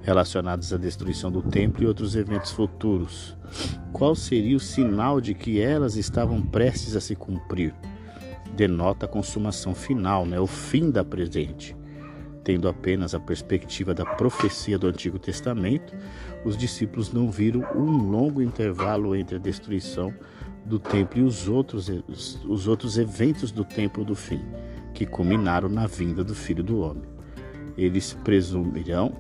Relacionadas 0.03 0.73
à 0.73 0.77
destruição 0.77 1.31
do 1.31 1.43
templo 1.43 1.83
e 1.83 1.87
outros 1.87 2.17
eventos 2.17 2.51
futuros. 2.51 3.37
Qual 3.93 4.15
seria 4.15 4.57
o 4.57 4.61
sinal 4.61 5.21
de 5.21 5.33
que 5.33 5.61
elas 5.61 5.97
estavam 5.97 6.43
prestes 6.43 6.95
a 6.95 7.01
se 7.01 7.15
cumprir? 7.17 7.75
Denota 8.55 9.07
a 9.07 9.09
consumação 9.09 9.75
final, 9.75 10.27
né? 10.27 10.39
o 10.39 10.47
fim 10.47 10.91
da 10.91 11.05
presente. 11.05 11.77
Tendo 12.43 12.69
apenas 12.69 13.15
a 13.15 13.21
perspectiva 13.21 13.93
da 13.93 14.05
profecia 14.05 14.79
do 14.79 14.87
Antigo 14.87 15.19
Testamento, 15.19 15.95
os 16.45 16.57
discípulos 16.57 17.13
não 17.13 17.31
viram 17.31 17.61
um 17.75 18.11
longo 18.11 18.41
intervalo 18.41 19.15
entre 19.15 19.37
a 19.37 19.39
destruição 19.39 20.13
do 20.65 20.79
templo 20.79 21.21
e 21.21 21.23
os 21.23 21.49
outros, 21.49 21.91
os 22.47 22.67
outros 22.67 22.97
eventos 22.97 23.53
do 23.53 23.65
templo 23.65 24.05
do 24.05 24.15
fim, 24.15 24.43
que 24.95 25.05
culminaram 25.05 25.69
na 25.69 25.87
vinda 25.87 26.25
do 26.25 26.35
Filho 26.35 26.63
do 26.63 26.81
Homem. 26.81 27.05
Eles 27.77 28.15
presumirão 28.25 29.13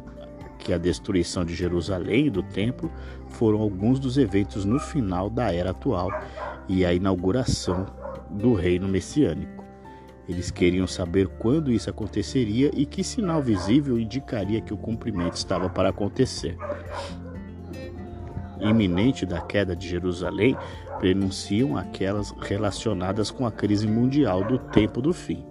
que 0.58 0.72
a 0.72 0.78
destruição 0.78 1.44
de 1.44 1.54
Jerusalém 1.54 2.26
e 2.26 2.30
do 2.30 2.42
templo 2.42 2.90
foram 3.28 3.60
alguns 3.60 3.98
dos 3.98 4.18
eventos 4.18 4.64
no 4.64 4.78
final 4.78 5.30
da 5.30 5.52
era 5.52 5.70
atual 5.70 6.10
e 6.68 6.84
a 6.84 6.92
inauguração 6.92 7.86
do 8.30 8.54
reino 8.54 8.86
messiânico. 8.86 9.59
Eles 10.30 10.48
queriam 10.48 10.86
saber 10.86 11.26
quando 11.26 11.72
isso 11.72 11.90
aconteceria 11.90 12.70
e 12.72 12.86
que 12.86 13.02
sinal 13.02 13.42
visível 13.42 13.98
indicaria 13.98 14.60
que 14.60 14.72
o 14.72 14.76
cumprimento 14.76 15.34
estava 15.34 15.68
para 15.68 15.88
acontecer. 15.88 16.56
Iminente 18.60 19.26
da 19.26 19.40
queda 19.40 19.74
de 19.74 19.88
Jerusalém, 19.88 20.56
prenunciam 21.00 21.76
aquelas 21.76 22.30
relacionadas 22.42 23.28
com 23.32 23.44
a 23.44 23.50
crise 23.50 23.88
mundial 23.88 24.44
do 24.44 24.56
tempo 24.56 25.02
do 25.02 25.12
fim. 25.12 25.44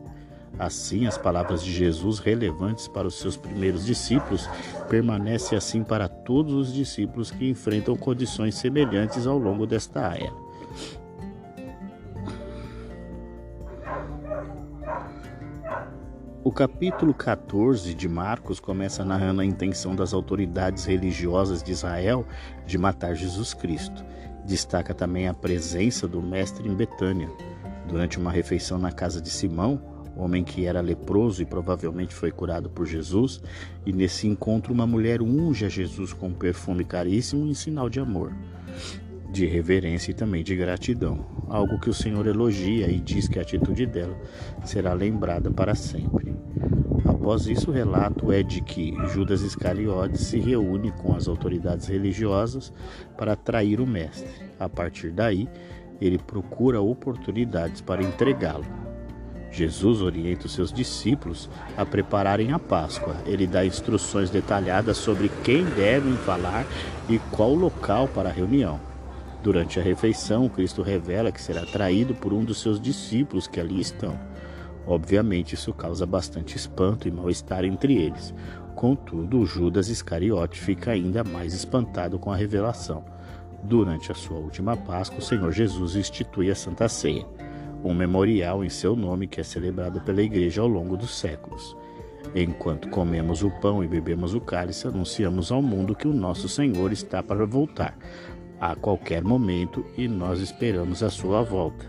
Assim, 0.58 1.06
as 1.06 1.18
palavras 1.18 1.62
de 1.62 1.74
Jesus, 1.74 2.20
relevantes 2.20 2.88
para 2.88 3.08
os 3.08 3.20
seus 3.20 3.36
primeiros 3.36 3.86
discípulos, 3.86 4.50
permanecem 4.90 5.58
assim 5.58 5.84
para 5.84 6.08
todos 6.08 6.54
os 6.54 6.74
discípulos 6.74 7.32
que 7.32 7.50
enfrentam 7.50 7.98
condições 7.98 8.56
semelhantes 8.56 9.28
ao 9.28 9.38
longo 9.38 9.68
desta 9.68 10.16
era. 10.16 10.49
O 16.42 16.54
capítulo 16.54 17.14
14 17.14 17.94
de 17.94 18.08
Marcos 18.08 18.62
começa 18.62 19.04
narrando 19.04 19.42
a 19.42 19.46
intenção 19.46 19.94
das 19.94 20.14
autoridades 20.14 20.86
religiosas 20.86 21.62
de 21.62 21.74
Israel 21.74 22.26
de 22.66 22.78
matar 22.78 23.14
Jesus 23.14 23.54
Cristo. 23.54 24.06
Destaca 24.46 24.94
também 24.94 25.28
a 25.28 25.34
presença 25.34 26.08
do 26.08 26.22
Mestre 26.22 26.66
em 26.66 26.74
Betânia. 26.74 27.30
Durante 27.90 28.18
uma 28.18 28.32
refeição 28.32 28.80
na 28.80 28.90
casa 28.90 29.22
de 29.22 29.30
Simão, 29.30 29.82
homem 30.16 30.42
que 30.42 30.66
era 30.66 30.80
leproso 30.80 31.42
e 31.42 31.46
provavelmente 31.46 32.16
foi 32.16 32.32
curado 32.32 32.70
por 32.70 32.86
Jesus, 32.86 33.42
e 33.86 33.92
nesse 33.92 34.26
encontro 34.26 34.74
uma 34.74 34.88
mulher 34.88 35.22
unge 35.22 35.66
a 35.66 35.70
Jesus 35.70 36.14
com 36.14 36.28
um 36.28 36.34
perfume 36.34 36.86
caríssimo 36.86 37.48
em 37.48 37.54
sinal 37.54 37.90
de 37.90 38.00
amor, 38.00 38.34
de 39.32 39.46
reverência 39.46 40.12
e 40.12 40.14
também 40.14 40.44
de 40.44 40.56
gratidão, 40.56 41.26
algo 41.48 41.80
que 41.80 41.90
o 41.90 41.94
Senhor 41.94 42.26
elogia 42.26 42.90
e 42.90 43.00
diz 43.00 43.28
que 43.28 43.40
a 43.40 43.42
atitude 43.42 43.86
dela 43.86 44.18
será 44.64 44.94
lembrada 44.94 45.52
para 45.52 45.76
sempre. 45.76 46.34
Após 47.06 47.48
isso, 47.48 47.70
o 47.70 47.74
relato 47.74 48.32
é 48.32 48.42
de 48.42 48.62
que 48.62 48.94
Judas 49.14 49.42
Iscariotes 49.42 50.22
se 50.22 50.40
reúne 50.40 50.92
com 50.92 51.16
as 51.16 51.28
autoridades 51.28 51.88
religiosas 51.88 52.74
para 53.18 53.34
atrair 53.34 53.80
o 53.80 53.88
mestre. 53.88 54.30
A 54.60 54.68
partir 54.68 55.12
daí, 55.12 55.48
ele 56.02 56.18
procura 56.18 56.82
oportunidades 56.82 57.82
para 57.82 58.04
entregá-lo. 58.04 58.66
Jesus 59.52 60.02
orienta 60.02 60.46
os 60.46 60.54
seus 60.54 60.72
discípulos 60.72 61.50
a 61.76 61.86
prepararem 61.86 62.52
a 62.52 62.60
Páscoa. 62.60 63.16
Ele 63.26 63.48
dá 63.48 63.66
instruções 63.66 64.30
detalhadas 64.30 64.98
sobre 64.98 65.30
quem 65.44 65.66
devem 65.66 66.14
falar 66.14 66.66
e 67.10 67.20
qual 67.32 67.54
local 67.54 68.08
para 68.08 68.30
a 68.30 68.32
reunião. 68.32 68.89
Durante 69.42 69.80
a 69.80 69.84
refeição, 69.84 70.50
Cristo 70.50 70.82
revela 70.82 71.32
que 71.32 71.42
será 71.42 71.66
traído 71.66 72.14
por 72.14 72.34
um 72.34 72.44
dos 72.44 72.62
seus 72.62 72.80
discípulos 72.80 73.48
que 73.48 73.60
ali 73.60 73.80
estão. 73.80 74.20
Obviamente, 74.86 75.56
isso 75.56 75.74
causa 75.74 76.06
bastante 76.06 76.58
espanto 76.58 77.08
e 77.08 77.12
mal-estar 77.12 77.64
entre 77.64 77.96
eles. 77.96 78.34
Contudo, 78.76 79.46
Judas 79.46 79.90
Iscariote 79.90 80.60
fica 80.60 80.92
ainda 80.92 81.24
mais 81.24 81.54
espantado 81.54 82.18
com 82.20 82.32
a 82.32 82.36
revelação. 82.36 83.04
Durante 83.64 84.12
a 84.12 84.16
sua 84.16 84.38
última 84.38 84.76
Páscoa, 84.76 85.20
o 85.20 85.22
Senhor 85.22 85.52
Jesus 85.52 85.96
institui 85.96 86.50
a 86.50 86.56
Santa 86.56 86.88
Ceia 86.88 87.26
um 87.84 87.94
memorial 87.94 88.64
em 88.64 88.70
seu 88.70 88.96
nome 88.96 89.28
que 89.28 89.40
é 89.40 89.44
celebrado 89.44 90.02
pela 90.02 90.22
Igreja 90.22 90.62
ao 90.62 90.68
longo 90.68 90.98
dos 90.98 91.18
séculos. 91.18 91.76
Enquanto 92.36 92.90
comemos 92.90 93.42
o 93.42 93.50
pão 93.50 93.84
e 93.84 93.88
bebemos 93.88 94.34
o 94.34 94.42
cálice, 94.42 94.88
anunciamos 94.88 95.52
ao 95.52 95.62
mundo 95.62 95.96
que 95.96 96.08
o 96.08 96.14
nosso 96.14 96.50
Senhor 96.50 96.92
está 96.92 97.24
para 97.24 97.46
voltar 97.46 97.98
a 98.60 98.76
qualquer 98.76 99.24
momento 99.24 99.86
e 99.98 100.08
nós 100.08 100.40
esperamos 100.40 101.02
a 101.02 101.10
sua 101.10 101.42
volta. 101.42 101.86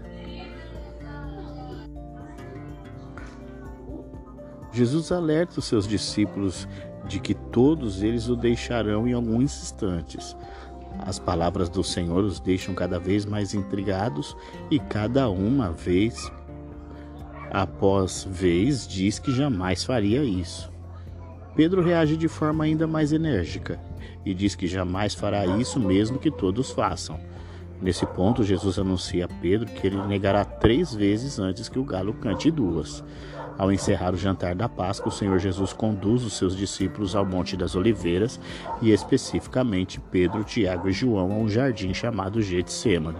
Jesus 4.72 5.10
alerta 5.10 5.58
os 5.58 5.64
seus 5.64 5.86
discípulos 5.86 6.68
de 7.08 7.18
que 7.18 7.34
todos 7.34 8.02
eles 8.02 8.28
o 8.28 8.36
deixarão 8.36 9.06
em 9.06 9.12
alguns 9.12 9.62
instantes. 9.62 10.36
As 11.00 11.18
palavras 11.18 11.68
do 11.68 11.82
Senhor 11.82 12.22
os 12.22 12.38
deixam 12.38 12.74
cada 12.74 12.98
vez 12.98 13.24
mais 13.24 13.52
intrigados 13.52 14.36
e 14.70 14.78
cada 14.78 15.28
uma 15.28 15.72
vez 15.72 16.30
após 17.50 18.24
vez 18.30 18.86
diz 18.86 19.18
que 19.18 19.32
jamais 19.32 19.82
faria 19.82 20.22
isso. 20.22 20.70
Pedro 21.56 21.82
reage 21.82 22.16
de 22.16 22.28
forma 22.28 22.62
ainda 22.62 22.86
mais 22.86 23.12
enérgica 23.12 23.89
e 24.24 24.34
diz 24.34 24.54
que 24.54 24.66
jamais 24.66 25.14
fará 25.14 25.46
isso 25.46 25.80
mesmo 25.80 26.18
que 26.18 26.30
todos 26.30 26.70
façam. 26.70 27.18
Nesse 27.80 28.04
ponto, 28.04 28.44
Jesus 28.44 28.78
anuncia 28.78 29.24
a 29.24 29.28
Pedro 29.28 29.66
que 29.66 29.86
ele 29.86 29.96
negará 30.06 30.44
três 30.44 30.94
vezes 30.94 31.38
antes 31.38 31.68
que 31.68 31.78
o 31.78 31.84
galo 31.84 32.12
cante 32.12 32.50
duas. 32.50 33.02
Ao 33.56 33.72
encerrar 33.72 34.14
o 34.14 34.18
jantar 34.18 34.54
da 34.54 34.68
Páscoa, 34.68 35.08
o 35.08 35.14
Senhor 35.14 35.38
Jesus 35.38 35.72
conduz 35.72 36.24
os 36.24 36.34
seus 36.34 36.56
discípulos 36.56 37.16
ao 37.16 37.24
Monte 37.24 37.56
das 37.56 37.74
Oliveiras 37.74 38.40
e 38.82 38.90
especificamente 38.90 40.00
Pedro, 40.10 40.44
Tiago 40.44 40.88
e 40.88 40.92
João 40.92 41.32
a 41.32 41.36
um 41.36 41.48
jardim 41.48 41.92
chamado 41.94 42.42
Getsemane. 42.42 43.18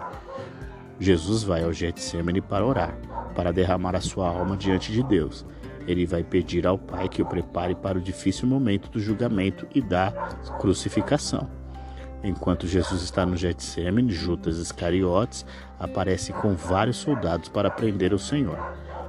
Jesus 0.99 1.43
vai 1.43 1.65
ao 1.65 1.73
Getsemane 1.73 2.43
para 2.43 2.65
orar, 2.65 2.95
para 3.35 3.53
derramar 3.53 3.97
a 3.97 4.01
sua 4.01 4.29
alma 4.29 4.57
diante 4.57 4.93
de 4.93 5.03
Deus. 5.03 5.47
Ele 5.87 6.07
vai 6.07 6.23
pedir 6.23 6.67
ao 6.67 6.79
Pai 6.79 7.09
que 7.09 7.23
o 7.23 7.27
prepare 7.27 7.75
para 7.75 7.99
o 7.99 8.01
difícil 8.01 8.47
momento 8.47 8.91
do 8.91 9.01
julgamento 9.01 9.67
e 9.75 9.81
da 9.81 10.11
crucificação. 10.59 11.49
Enquanto 12.23 12.67
Jesus 12.67 13.03
está 13.03 13.25
no 13.25 13.37
Getsemane, 13.37 14.13
Judas 14.13 14.59
Iscariotes 14.59 15.47
aparece 15.79 16.33
com 16.33 16.55
vários 16.55 16.99
soldados 16.99 17.49
para 17.49 17.71
prender 17.71 18.13
o 18.13 18.19
Senhor. 18.19 18.59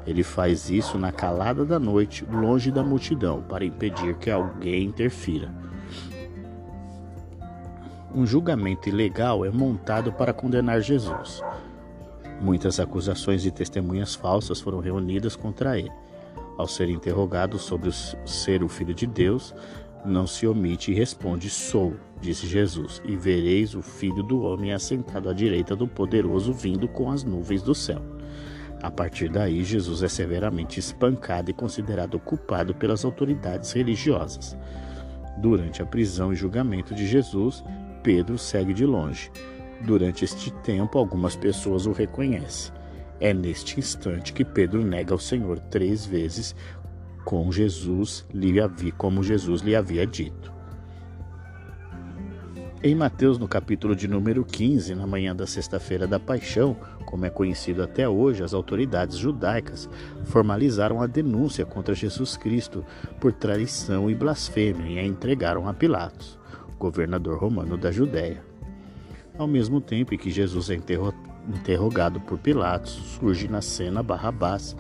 Ele 0.08 0.24
faz 0.24 0.70
isso 0.70 0.98
na 0.98 1.12
calada 1.12 1.66
da 1.66 1.78
noite, 1.78 2.26
longe 2.26 2.72
da 2.72 2.84
multidão, 2.84 3.42
para 3.42 3.66
impedir 3.66 4.16
que 4.16 4.32
alguém 4.32 4.86
interfira. 4.86 5.54
Um 8.14 8.26
julgamento 8.26 8.90
ilegal 8.90 9.46
é 9.46 9.50
montado 9.50 10.12
para 10.12 10.34
condenar 10.34 10.82
Jesus. 10.82 11.42
Muitas 12.42 12.80
acusações 12.80 13.46
e 13.46 13.52
testemunhas 13.52 14.16
falsas 14.16 14.60
foram 14.60 14.80
reunidas 14.80 15.36
contra 15.36 15.78
ele. 15.78 15.92
Ao 16.62 16.68
ser 16.68 16.90
interrogado 16.90 17.58
sobre 17.58 17.90
ser 17.92 18.62
o 18.62 18.70
Filho 18.70 18.94
de 18.94 19.08
Deus, 19.08 19.52
não 20.06 20.28
se 20.28 20.46
omite 20.46 20.92
e 20.92 20.94
responde: 20.94 21.50
Sou, 21.50 21.96
disse 22.22 22.46
Jesus, 22.46 23.02
e 23.04 23.16
vereis 23.16 23.74
o 23.74 23.82
Filho 23.82 24.22
do 24.22 24.44
Homem 24.44 24.72
assentado 24.72 25.28
à 25.28 25.34
direita 25.34 25.76
do 25.76 25.88
Poderoso 25.88 26.54
vindo 26.54 26.88
com 26.88 27.10
as 27.10 27.24
nuvens 27.24 27.64
do 27.64 27.74
céu. 27.74 28.00
A 28.80 28.92
partir 28.92 29.28
daí, 29.28 29.64
Jesus 29.64 30.04
é 30.04 30.08
severamente 30.08 30.80
espancado 30.80 31.50
e 31.50 31.54
considerado 31.54 32.20
culpado 32.20 32.76
pelas 32.76 33.04
autoridades 33.04 33.72
religiosas. 33.72 34.56
Durante 35.40 35.82
a 35.82 35.86
prisão 35.88 36.32
e 36.32 36.36
julgamento 36.36 36.94
de 36.94 37.08
Jesus, 37.08 37.64
Pedro 38.04 38.38
segue 38.38 38.72
de 38.72 38.86
longe. 38.86 39.32
Durante 39.84 40.24
este 40.24 40.52
tempo, 40.62 41.00
algumas 41.00 41.36
pessoas 41.36 41.88
o 41.88 41.92
reconhecem. 41.92 42.81
É 43.22 43.36
neste 43.36 43.80
instante 43.80 44.34
que 44.34 44.44
Pedro 44.44 44.84
nega 44.84 45.14
ao 45.14 45.20
Senhor 45.20 45.60
três 45.60 46.04
vezes, 46.04 46.56
com 47.24 47.52
Jesus 47.52 48.26
lhe 48.34 48.60
havia, 48.60 48.92
como 48.94 49.22
Jesus 49.22 49.62
lhe 49.62 49.76
havia 49.76 50.08
dito. 50.08 50.52
Em 52.84 52.96
Mateus, 52.96 53.38
no 53.38 53.48
capítulo 53.48 53.96
de 53.96 54.08
número 54.08 54.44
15, 54.44 54.96
na 54.96 55.06
manhã 55.06 55.36
da 55.36 55.46
sexta-feira 55.46 56.08
da 56.08 56.20
Paixão, 56.20 56.76
como 57.06 57.24
é 57.24 57.30
conhecido 57.30 57.84
até 57.84 58.10
hoje, 58.10 58.44
as 58.44 58.56
autoridades 58.56 59.18
judaicas 59.18 59.88
formalizaram 60.24 61.00
a 61.00 61.06
denúncia 61.06 61.64
contra 61.64 61.94
Jesus 61.94 62.36
Cristo 62.36 62.84
por 63.20 63.34
traição 63.34 64.10
e 64.10 64.16
blasfêmia 64.16 64.90
e 64.90 64.98
a 64.98 65.06
entregaram 65.06 65.70
a 65.70 65.76
Pilatos, 65.76 66.40
governador 66.80 67.38
romano 67.38 67.78
da 67.78 67.92
Judéia. 67.92 68.44
Ao 69.38 69.48
mesmo 69.48 69.80
tempo 69.80 70.16
em 70.16 70.18
que 70.18 70.32
Jesus 70.32 70.72
é 70.72 70.74
interrogado 71.48 72.20
por 72.22 72.38
Pilatos, 72.38 72.92
surge 72.92 73.48
na 73.48 73.62
cena 73.62 74.04
Barrabás, 74.04 74.76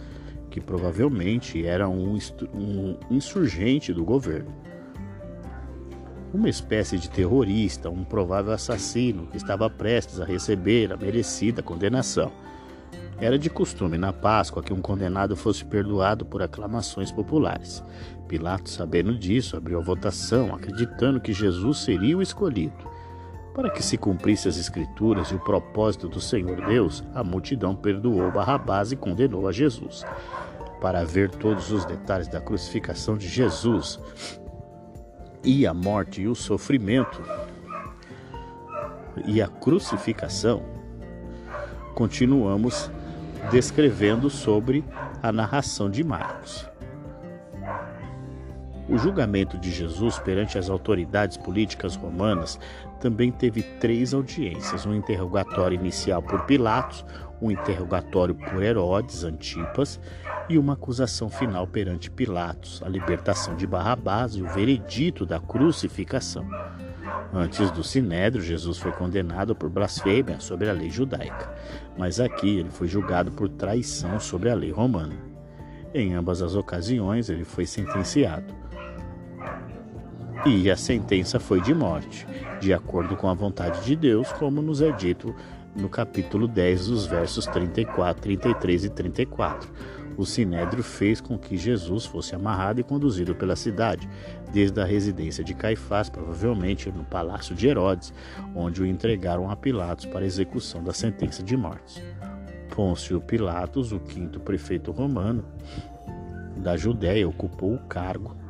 que 0.49 0.59
provavelmente 0.59 1.65
era 1.65 1.87
um, 1.87 2.17
um 2.53 2.97
insurgente 3.09 3.93
do 3.93 4.03
governo. 4.03 4.53
Uma 6.33 6.49
espécie 6.49 6.97
de 6.97 7.09
terrorista, 7.09 7.89
um 7.89 8.03
provável 8.03 8.53
assassino 8.53 9.27
que 9.27 9.37
estava 9.37 9.69
prestes 9.69 10.19
a 10.19 10.25
receber 10.25 10.91
a 10.91 10.97
merecida 10.97 11.61
condenação. 11.61 12.31
Era 13.19 13.37
de 13.37 13.49
costume 13.49 13.97
na 13.97 14.11
Páscoa 14.11 14.63
que 14.63 14.73
um 14.73 14.81
condenado 14.81 15.35
fosse 15.35 15.63
perdoado 15.63 16.25
por 16.25 16.41
aclamações 16.41 17.11
populares. 17.11 17.83
Pilatos, 18.27 18.73
sabendo 18.73 19.13
disso, 19.13 19.55
abriu 19.55 19.77
a 19.77 19.83
votação, 19.83 20.55
acreditando 20.55 21.21
que 21.21 21.33
Jesus 21.33 21.79
seria 21.79 22.17
o 22.17 22.21
escolhido. 22.21 22.73
Para 23.53 23.69
que 23.69 23.83
se 23.83 23.97
cumprisse 23.97 24.47
as 24.47 24.57
Escrituras 24.57 25.27
e 25.29 25.35
o 25.35 25.39
propósito 25.39 26.07
do 26.07 26.21
Senhor 26.21 26.65
Deus, 26.65 27.03
a 27.13 27.23
multidão 27.23 27.75
perdoou 27.75 28.31
Barrabás 28.31 28.91
e 28.91 28.95
condenou 28.95 29.47
a 29.47 29.51
Jesus. 29.51 30.05
Para 30.79 31.03
ver 31.03 31.29
todos 31.29 31.71
os 31.71 31.85
detalhes 31.85 32.27
da 32.27 32.39
crucificação 32.39 33.17
de 33.17 33.27
Jesus 33.27 33.99
e 35.43 35.67
a 35.67 35.73
morte 35.73 36.21
e 36.21 36.27
o 36.27 36.35
sofrimento 36.35 37.21
e 39.25 39.41
a 39.41 39.47
crucificação, 39.47 40.63
continuamos 41.93 42.89
descrevendo 43.51 44.29
sobre 44.29 44.83
a 45.21 45.31
narração 45.31 45.89
de 45.89 46.03
Marcos. 46.03 46.69
O 48.87 48.97
julgamento 48.97 49.57
de 49.57 49.71
Jesus 49.71 50.19
perante 50.19 50.57
as 50.57 50.69
autoridades 50.69 51.37
políticas 51.37 51.95
romanas 51.95 52.59
também 53.01 53.31
teve 53.31 53.63
três 53.63 54.13
audiências: 54.13 54.85
um 54.85 54.93
interrogatório 54.93 55.75
inicial 55.75 56.21
por 56.21 56.45
Pilatos, 56.45 57.03
um 57.41 57.49
interrogatório 57.49 58.35
por 58.35 58.61
Herodes 58.61 59.23
Antipas 59.23 59.99
e 60.47 60.57
uma 60.57 60.73
acusação 60.73 61.29
final 61.29 61.65
perante 61.65 62.11
Pilatos, 62.11 62.81
a 62.85 62.87
libertação 62.87 63.55
de 63.55 63.65
Barrabás 63.65 64.35
e 64.35 64.41
o 64.41 64.47
veredito 64.47 65.25
da 65.25 65.39
crucificação. 65.39 66.47
Antes 67.33 67.71
do 67.71 67.83
sinédrio, 67.83 68.43
Jesus 68.43 68.77
foi 68.77 68.91
condenado 68.91 69.55
por 69.55 69.69
blasfêmia 69.69 70.39
sobre 70.39 70.69
a 70.69 70.73
lei 70.73 70.89
judaica, 70.89 71.53
mas 71.97 72.19
aqui 72.19 72.59
ele 72.59 72.69
foi 72.69 72.87
julgado 72.87 73.31
por 73.31 73.49
traição 73.49 74.19
sobre 74.19 74.49
a 74.49 74.55
lei 74.55 74.71
romana. 74.71 75.15
Em 75.93 76.13
ambas 76.13 76.41
as 76.41 76.55
ocasiões, 76.55 77.29
ele 77.29 77.43
foi 77.43 77.65
sentenciado 77.65 78.61
e 80.45 80.71
a 80.71 80.75
sentença 80.75 81.39
foi 81.39 81.61
de 81.61 81.73
morte, 81.73 82.25
de 82.59 82.73
acordo 82.73 83.15
com 83.15 83.27
a 83.29 83.33
vontade 83.33 83.85
de 83.85 83.95
Deus, 83.95 84.31
como 84.33 84.61
nos 84.61 84.81
é 84.81 84.91
dito 84.91 85.35
no 85.75 85.87
capítulo 85.87 86.47
10, 86.47 86.87
dos 86.87 87.05
versos 87.05 87.45
34, 87.45 88.21
33 88.23 88.85
e 88.85 88.89
34. 88.89 89.71
O 90.17 90.25
sinédrio 90.25 90.83
fez 90.83 91.21
com 91.21 91.37
que 91.37 91.55
Jesus 91.55 92.05
fosse 92.05 92.33
amarrado 92.33 92.81
e 92.81 92.83
conduzido 92.83 93.35
pela 93.35 93.55
cidade, 93.55 94.09
desde 94.51 94.81
a 94.81 94.85
residência 94.85 95.43
de 95.43 95.53
Caifás, 95.53 96.09
provavelmente 96.09 96.91
no 96.91 97.03
palácio 97.03 97.55
de 97.55 97.67
Herodes, 97.67 98.11
onde 98.55 98.81
o 98.81 98.85
entregaram 98.85 99.49
a 99.49 99.55
Pilatos 99.55 100.07
para 100.07 100.25
execução 100.25 100.83
da 100.83 100.91
sentença 100.91 101.43
de 101.43 101.55
morte. 101.55 102.03
Pôncio 102.75 103.21
Pilatos, 103.21 103.91
o 103.91 103.99
quinto 103.99 104.39
prefeito 104.39 104.91
romano 104.91 105.45
da 106.57 106.75
Judéia, 106.75 107.27
ocupou 107.27 107.75
o 107.75 107.79
cargo 107.87 108.40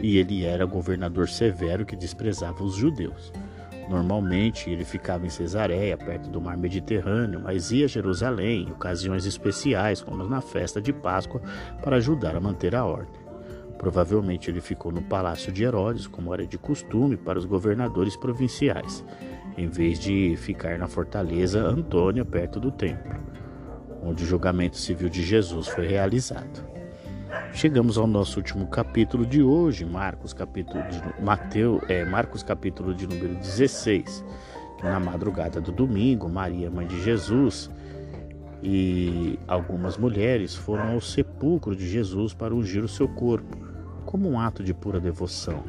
e 0.00 0.18
ele 0.18 0.44
era 0.44 0.64
governador 0.64 1.28
severo 1.28 1.84
que 1.84 1.96
desprezava 1.96 2.64
os 2.64 2.74
judeus. 2.74 3.32
Normalmente 3.88 4.70
ele 4.70 4.84
ficava 4.84 5.26
em 5.26 5.30
Cesareia, 5.30 5.96
perto 5.96 6.30
do 6.30 6.40
mar 6.40 6.56
Mediterrâneo, 6.56 7.40
mas 7.40 7.72
ia 7.72 7.86
a 7.86 7.88
Jerusalém 7.88 8.62
em 8.62 8.70
ocasiões 8.70 9.26
especiais, 9.26 10.00
como 10.00 10.22
na 10.24 10.40
festa 10.40 10.80
de 10.80 10.92
Páscoa, 10.92 11.42
para 11.82 11.96
ajudar 11.96 12.36
a 12.36 12.40
manter 12.40 12.76
a 12.76 12.84
ordem. 12.84 13.20
Provavelmente 13.76 14.48
ele 14.48 14.60
ficou 14.60 14.92
no 14.92 15.02
palácio 15.02 15.50
de 15.50 15.64
Herodes, 15.64 16.06
como 16.06 16.32
era 16.32 16.46
de 16.46 16.56
costume 16.56 17.16
para 17.16 17.38
os 17.38 17.44
governadores 17.44 18.14
provinciais, 18.14 19.04
em 19.58 19.66
vez 19.66 19.98
de 19.98 20.36
ficar 20.36 20.78
na 20.78 20.86
fortaleza 20.86 21.60
Antônia, 21.60 22.24
perto 22.24 22.60
do 22.60 22.70
templo, 22.70 23.12
onde 24.02 24.22
o 24.22 24.26
julgamento 24.26 24.76
civil 24.76 25.08
de 25.08 25.22
Jesus 25.22 25.66
foi 25.66 25.88
realizado. 25.88 26.79
Chegamos 27.52 27.98
ao 27.98 28.06
nosso 28.06 28.38
último 28.38 28.66
capítulo 28.68 29.26
de 29.26 29.42
hoje, 29.42 29.84
Marcos 29.84 30.32
capítulo 30.32 30.82
de 30.88 31.22
Mateus, 31.22 31.82
é, 31.88 32.04
Marcos 32.04 32.42
capítulo 32.42 32.94
de 32.94 33.06
número 33.06 33.34
16. 33.34 34.24
Que 34.78 34.84
na 34.84 35.00
madrugada 35.00 35.60
do 35.60 35.72
domingo, 35.72 36.28
Maria, 36.28 36.70
mãe 36.70 36.86
de 36.86 37.02
Jesus, 37.02 37.68
e 38.62 39.38
algumas 39.46 39.98
mulheres 39.98 40.54
foram 40.54 40.92
ao 40.92 41.00
sepulcro 41.00 41.74
de 41.74 41.86
Jesus 41.88 42.32
para 42.32 42.54
ungir 42.54 42.84
o 42.84 42.88
seu 42.88 43.08
corpo, 43.08 43.58
como 44.06 44.30
um 44.30 44.38
ato 44.38 44.62
de 44.62 44.72
pura 44.72 45.00
devoção. 45.00 45.62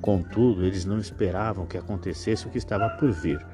Contudo, 0.00 0.64
eles 0.64 0.84
não 0.84 0.98
esperavam 0.98 1.66
que 1.66 1.78
acontecesse 1.78 2.46
o 2.46 2.50
que 2.50 2.58
estava 2.58 2.90
por 2.90 3.10
vir. 3.10 3.44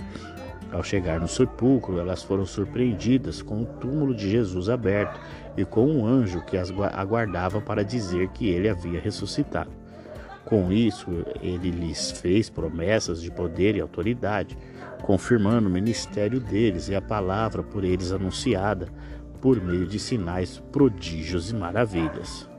Ao 0.73 0.85
chegar 0.85 1.19
no 1.21 1.27
sepulcro, 1.27 1.99
elas 1.99 2.23
foram 2.23 2.47
surpreendidas 2.47 3.43
com 3.43 3.63
o 3.63 3.67
túmulo 3.67 4.15
de 4.15 4.31
Jesus 4.31 4.69
aberto 4.69 5.21
e 5.57 5.65
com 5.65 5.87
um 5.87 6.07
anjo 6.07 6.45
que 6.45 6.57
as 6.57 6.71
aguardava 6.71 7.61
para 7.61 7.85
dizer 7.85 8.29
que 8.29 8.49
ele 8.49 8.69
havia 8.69 9.01
ressuscitado. 9.01 9.71
Com 10.45 10.73
isso, 10.73 11.09
ele 11.41 11.71
lhes 11.71 12.11
fez 12.13 12.49
promessas 12.49 13.21
de 13.21 13.31
poder 13.31 13.77
e 13.77 13.81
autoridade, 13.81 14.57
confirmando 15.03 15.69
o 15.69 15.73
ministério 15.73 16.41
deles 16.41 16.89
e 16.89 16.95
a 16.95 17.01
palavra 17.01 17.63
por 17.63 17.85
eles 17.85 18.13
anunciada 18.13 18.89
por 19.41 19.61
meio 19.61 19.87
de 19.87 19.99
sinais, 19.99 20.63
prodígios 20.71 21.51
e 21.51 21.55
maravilhas. 21.55 22.50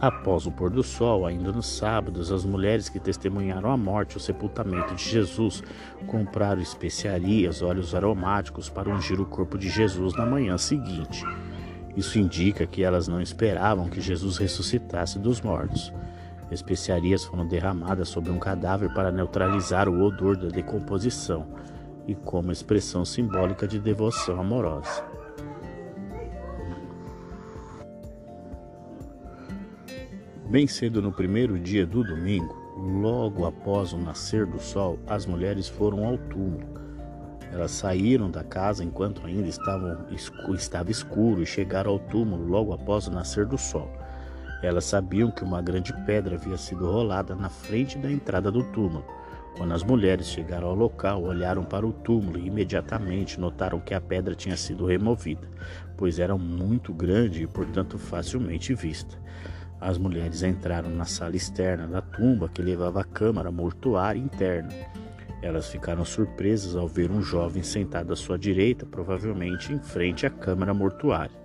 Após 0.00 0.46
o 0.46 0.50
pôr 0.50 0.70
do 0.70 0.82
sol, 0.82 1.26
ainda 1.26 1.52
nos 1.52 1.66
sábados, 1.66 2.32
as 2.32 2.42
mulheres 2.42 2.88
que 2.88 2.98
testemunharam 2.98 3.70
a 3.70 3.76
morte 3.76 4.14
e 4.14 4.16
o 4.16 4.20
sepultamento 4.20 4.94
de 4.94 5.06
Jesus 5.06 5.62
compraram 6.06 6.62
especiarias, 6.62 7.60
óleos 7.60 7.94
aromáticos 7.94 8.70
para 8.70 8.88
ungir 8.88 9.20
o 9.20 9.26
corpo 9.26 9.58
de 9.58 9.68
Jesus 9.68 10.14
na 10.14 10.24
manhã 10.24 10.56
seguinte. 10.56 11.22
Isso 11.94 12.18
indica 12.18 12.66
que 12.66 12.82
elas 12.82 13.08
não 13.08 13.20
esperavam 13.20 13.90
que 13.90 14.00
Jesus 14.00 14.38
ressuscitasse 14.38 15.18
dos 15.18 15.42
mortos. 15.42 15.92
Especiarias 16.50 17.22
foram 17.24 17.46
derramadas 17.46 18.08
sobre 18.08 18.30
um 18.30 18.38
cadáver 18.38 18.94
para 18.94 19.12
neutralizar 19.12 19.86
o 19.86 20.02
odor 20.02 20.34
da 20.34 20.48
decomposição 20.48 21.46
e 22.08 22.14
como 22.14 22.50
expressão 22.50 23.04
simbólica 23.04 23.68
de 23.68 23.78
devoção 23.78 24.40
amorosa. 24.40 25.09
Bem 30.50 30.66
cedo 30.66 31.00
no 31.00 31.12
primeiro 31.12 31.60
dia 31.60 31.86
do 31.86 32.02
domingo, 32.02 32.56
logo 32.76 33.46
após 33.46 33.92
o 33.92 33.96
nascer 33.96 34.44
do 34.44 34.58
sol, 34.58 34.98
as 35.06 35.24
mulheres 35.24 35.68
foram 35.68 36.04
ao 36.04 36.18
túmulo. 36.18 36.66
Elas 37.52 37.70
saíram 37.70 38.28
da 38.28 38.42
casa 38.42 38.82
enquanto 38.82 39.24
ainda 39.24 39.46
estavam, 39.48 39.96
estava 40.52 40.90
escuro 40.90 41.40
e 41.40 41.46
chegaram 41.46 41.92
ao 41.92 42.00
túmulo 42.00 42.48
logo 42.48 42.72
após 42.72 43.06
o 43.06 43.12
nascer 43.12 43.46
do 43.46 43.56
sol. 43.56 43.88
Elas 44.60 44.86
sabiam 44.86 45.30
que 45.30 45.44
uma 45.44 45.62
grande 45.62 45.92
pedra 46.04 46.34
havia 46.34 46.56
sido 46.56 46.84
rolada 46.84 47.36
na 47.36 47.48
frente 47.48 47.96
da 47.96 48.10
entrada 48.10 48.50
do 48.50 48.64
túmulo. 48.72 49.04
Quando 49.56 49.72
as 49.72 49.84
mulheres 49.84 50.26
chegaram 50.26 50.66
ao 50.66 50.74
local, 50.74 51.22
olharam 51.22 51.64
para 51.64 51.86
o 51.86 51.92
túmulo 51.92 52.40
e 52.40 52.48
imediatamente 52.48 53.38
notaram 53.38 53.78
que 53.78 53.94
a 53.94 54.00
pedra 54.00 54.34
tinha 54.34 54.56
sido 54.56 54.84
removida, 54.84 55.48
pois 55.96 56.18
era 56.18 56.36
muito 56.36 56.92
grande 56.92 57.44
e, 57.44 57.46
portanto, 57.46 57.96
facilmente 57.98 58.74
vista. 58.74 59.16
As 59.80 59.96
mulheres 59.96 60.42
entraram 60.42 60.90
na 60.90 61.06
sala 61.06 61.34
externa 61.34 61.86
da 61.86 62.02
tumba 62.02 62.48
que 62.48 62.60
levava 62.60 63.00
à 63.00 63.04
câmara 63.04 63.50
mortuária 63.50 64.18
interna. 64.18 64.68
Elas 65.40 65.68
ficaram 65.68 66.04
surpresas 66.04 66.76
ao 66.76 66.86
ver 66.86 67.10
um 67.10 67.22
jovem 67.22 67.62
sentado 67.62 68.12
à 68.12 68.16
sua 68.16 68.38
direita, 68.38 68.84
provavelmente 68.84 69.72
em 69.72 69.78
frente 69.78 70.26
à 70.26 70.30
câmara 70.30 70.74
mortuária. 70.74 71.40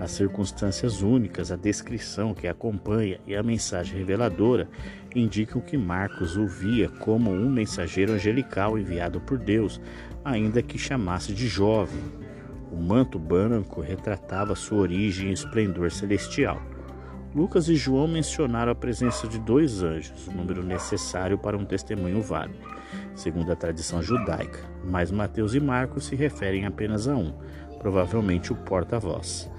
As 0.00 0.12
circunstâncias 0.12 1.02
únicas, 1.02 1.52
a 1.52 1.56
descrição 1.56 2.32
que 2.32 2.46
acompanha 2.46 3.20
e 3.26 3.34
a 3.34 3.42
mensagem 3.42 3.98
reveladora 3.98 4.68
indicam 5.14 5.60
que 5.60 5.76
Marcos 5.76 6.36
o 6.36 6.46
via 6.46 6.88
como 6.88 7.30
um 7.30 7.50
mensageiro 7.50 8.12
angelical 8.12 8.78
enviado 8.78 9.20
por 9.20 9.36
Deus, 9.36 9.78
ainda 10.24 10.62
que 10.62 10.78
chamasse 10.78 11.34
de 11.34 11.48
jovem. 11.48 12.00
O 12.72 12.76
manto 12.76 13.18
branco 13.18 13.80
retratava 13.80 14.54
sua 14.54 14.78
origem 14.78 15.28
e 15.28 15.32
esplendor 15.32 15.90
celestial. 15.90 16.62
Lucas 17.34 17.68
e 17.68 17.76
João 17.76 18.08
mencionaram 18.08 18.72
a 18.72 18.74
presença 18.74 19.28
de 19.28 19.38
dois 19.38 19.82
anjos, 19.82 20.26
número 20.28 20.62
necessário 20.62 21.36
para 21.36 21.58
um 21.58 21.64
testemunho 21.64 22.22
válido, 22.22 22.58
segundo 23.14 23.52
a 23.52 23.56
tradição 23.56 24.02
judaica, 24.02 24.60
mas 24.82 25.10
Mateus 25.10 25.54
e 25.54 25.60
Marcos 25.60 26.06
se 26.06 26.16
referem 26.16 26.64
apenas 26.64 27.06
a 27.06 27.14
um, 27.14 27.32
provavelmente 27.78 28.50
o 28.50 28.56
porta-voz. 28.56 29.50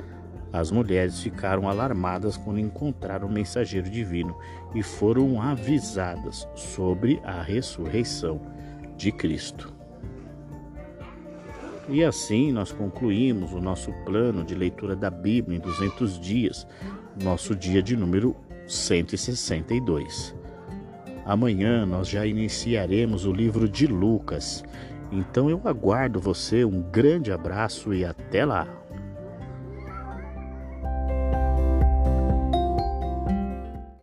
As 0.51 0.71
mulheres 0.71 1.21
ficaram 1.21 1.69
alarmadas 1.69 2.36
quando 2.36 2.60
encontraram 2.60 3.27
o 3.27 3.32
mensageiro 3.32 3.88
divino 3.88 4.36
e 4.73 4.82
foram 4.82 5.39
avisadas 5.39 6.47
sobre 6.55 7.21
a 7.23 7.39
ressurreição 7.43 8.41
de 8.97 9.12
Cristo. 9.12 9.71
E 11.88 12.03
assim 12.03 12.51
nós 12.51 12.71
concluímos 12.71 13.51
o 13.51 13.60
nosso 13.60 13.91
plano 14.05 14.43
de 14.43 14.53
leitura 14.53 14.95
da 14.95 15.10
Bíblia 15.10 15.58
em 15.58 15.62
200 15.62 16.19
dias, 16.19 16.67
nosso 17.22 17.56
dia 17.56 17.82
de 17.82 17.95
número 17.95 18.36
162. 18.67 20.36
Amanhã 21.26 21.86
nós 21.86 22.08
já 22.08 22.26
iniciaremos 22.26 23.26
o 23.26 23.32
livro 23.32 23.67
de 23.69 23.86
Lucas. 23.88 24.63
Então 25.12 25.50
eu 25.50 25.62
aguardo 25.65 26.19
você, 26.19 26.63
um 26.63 26.82
grande 26.82 27.32
abraço 27.32 27.93
e 27.93 28.06
até 28.06 28.45
lá! 28.45 28.79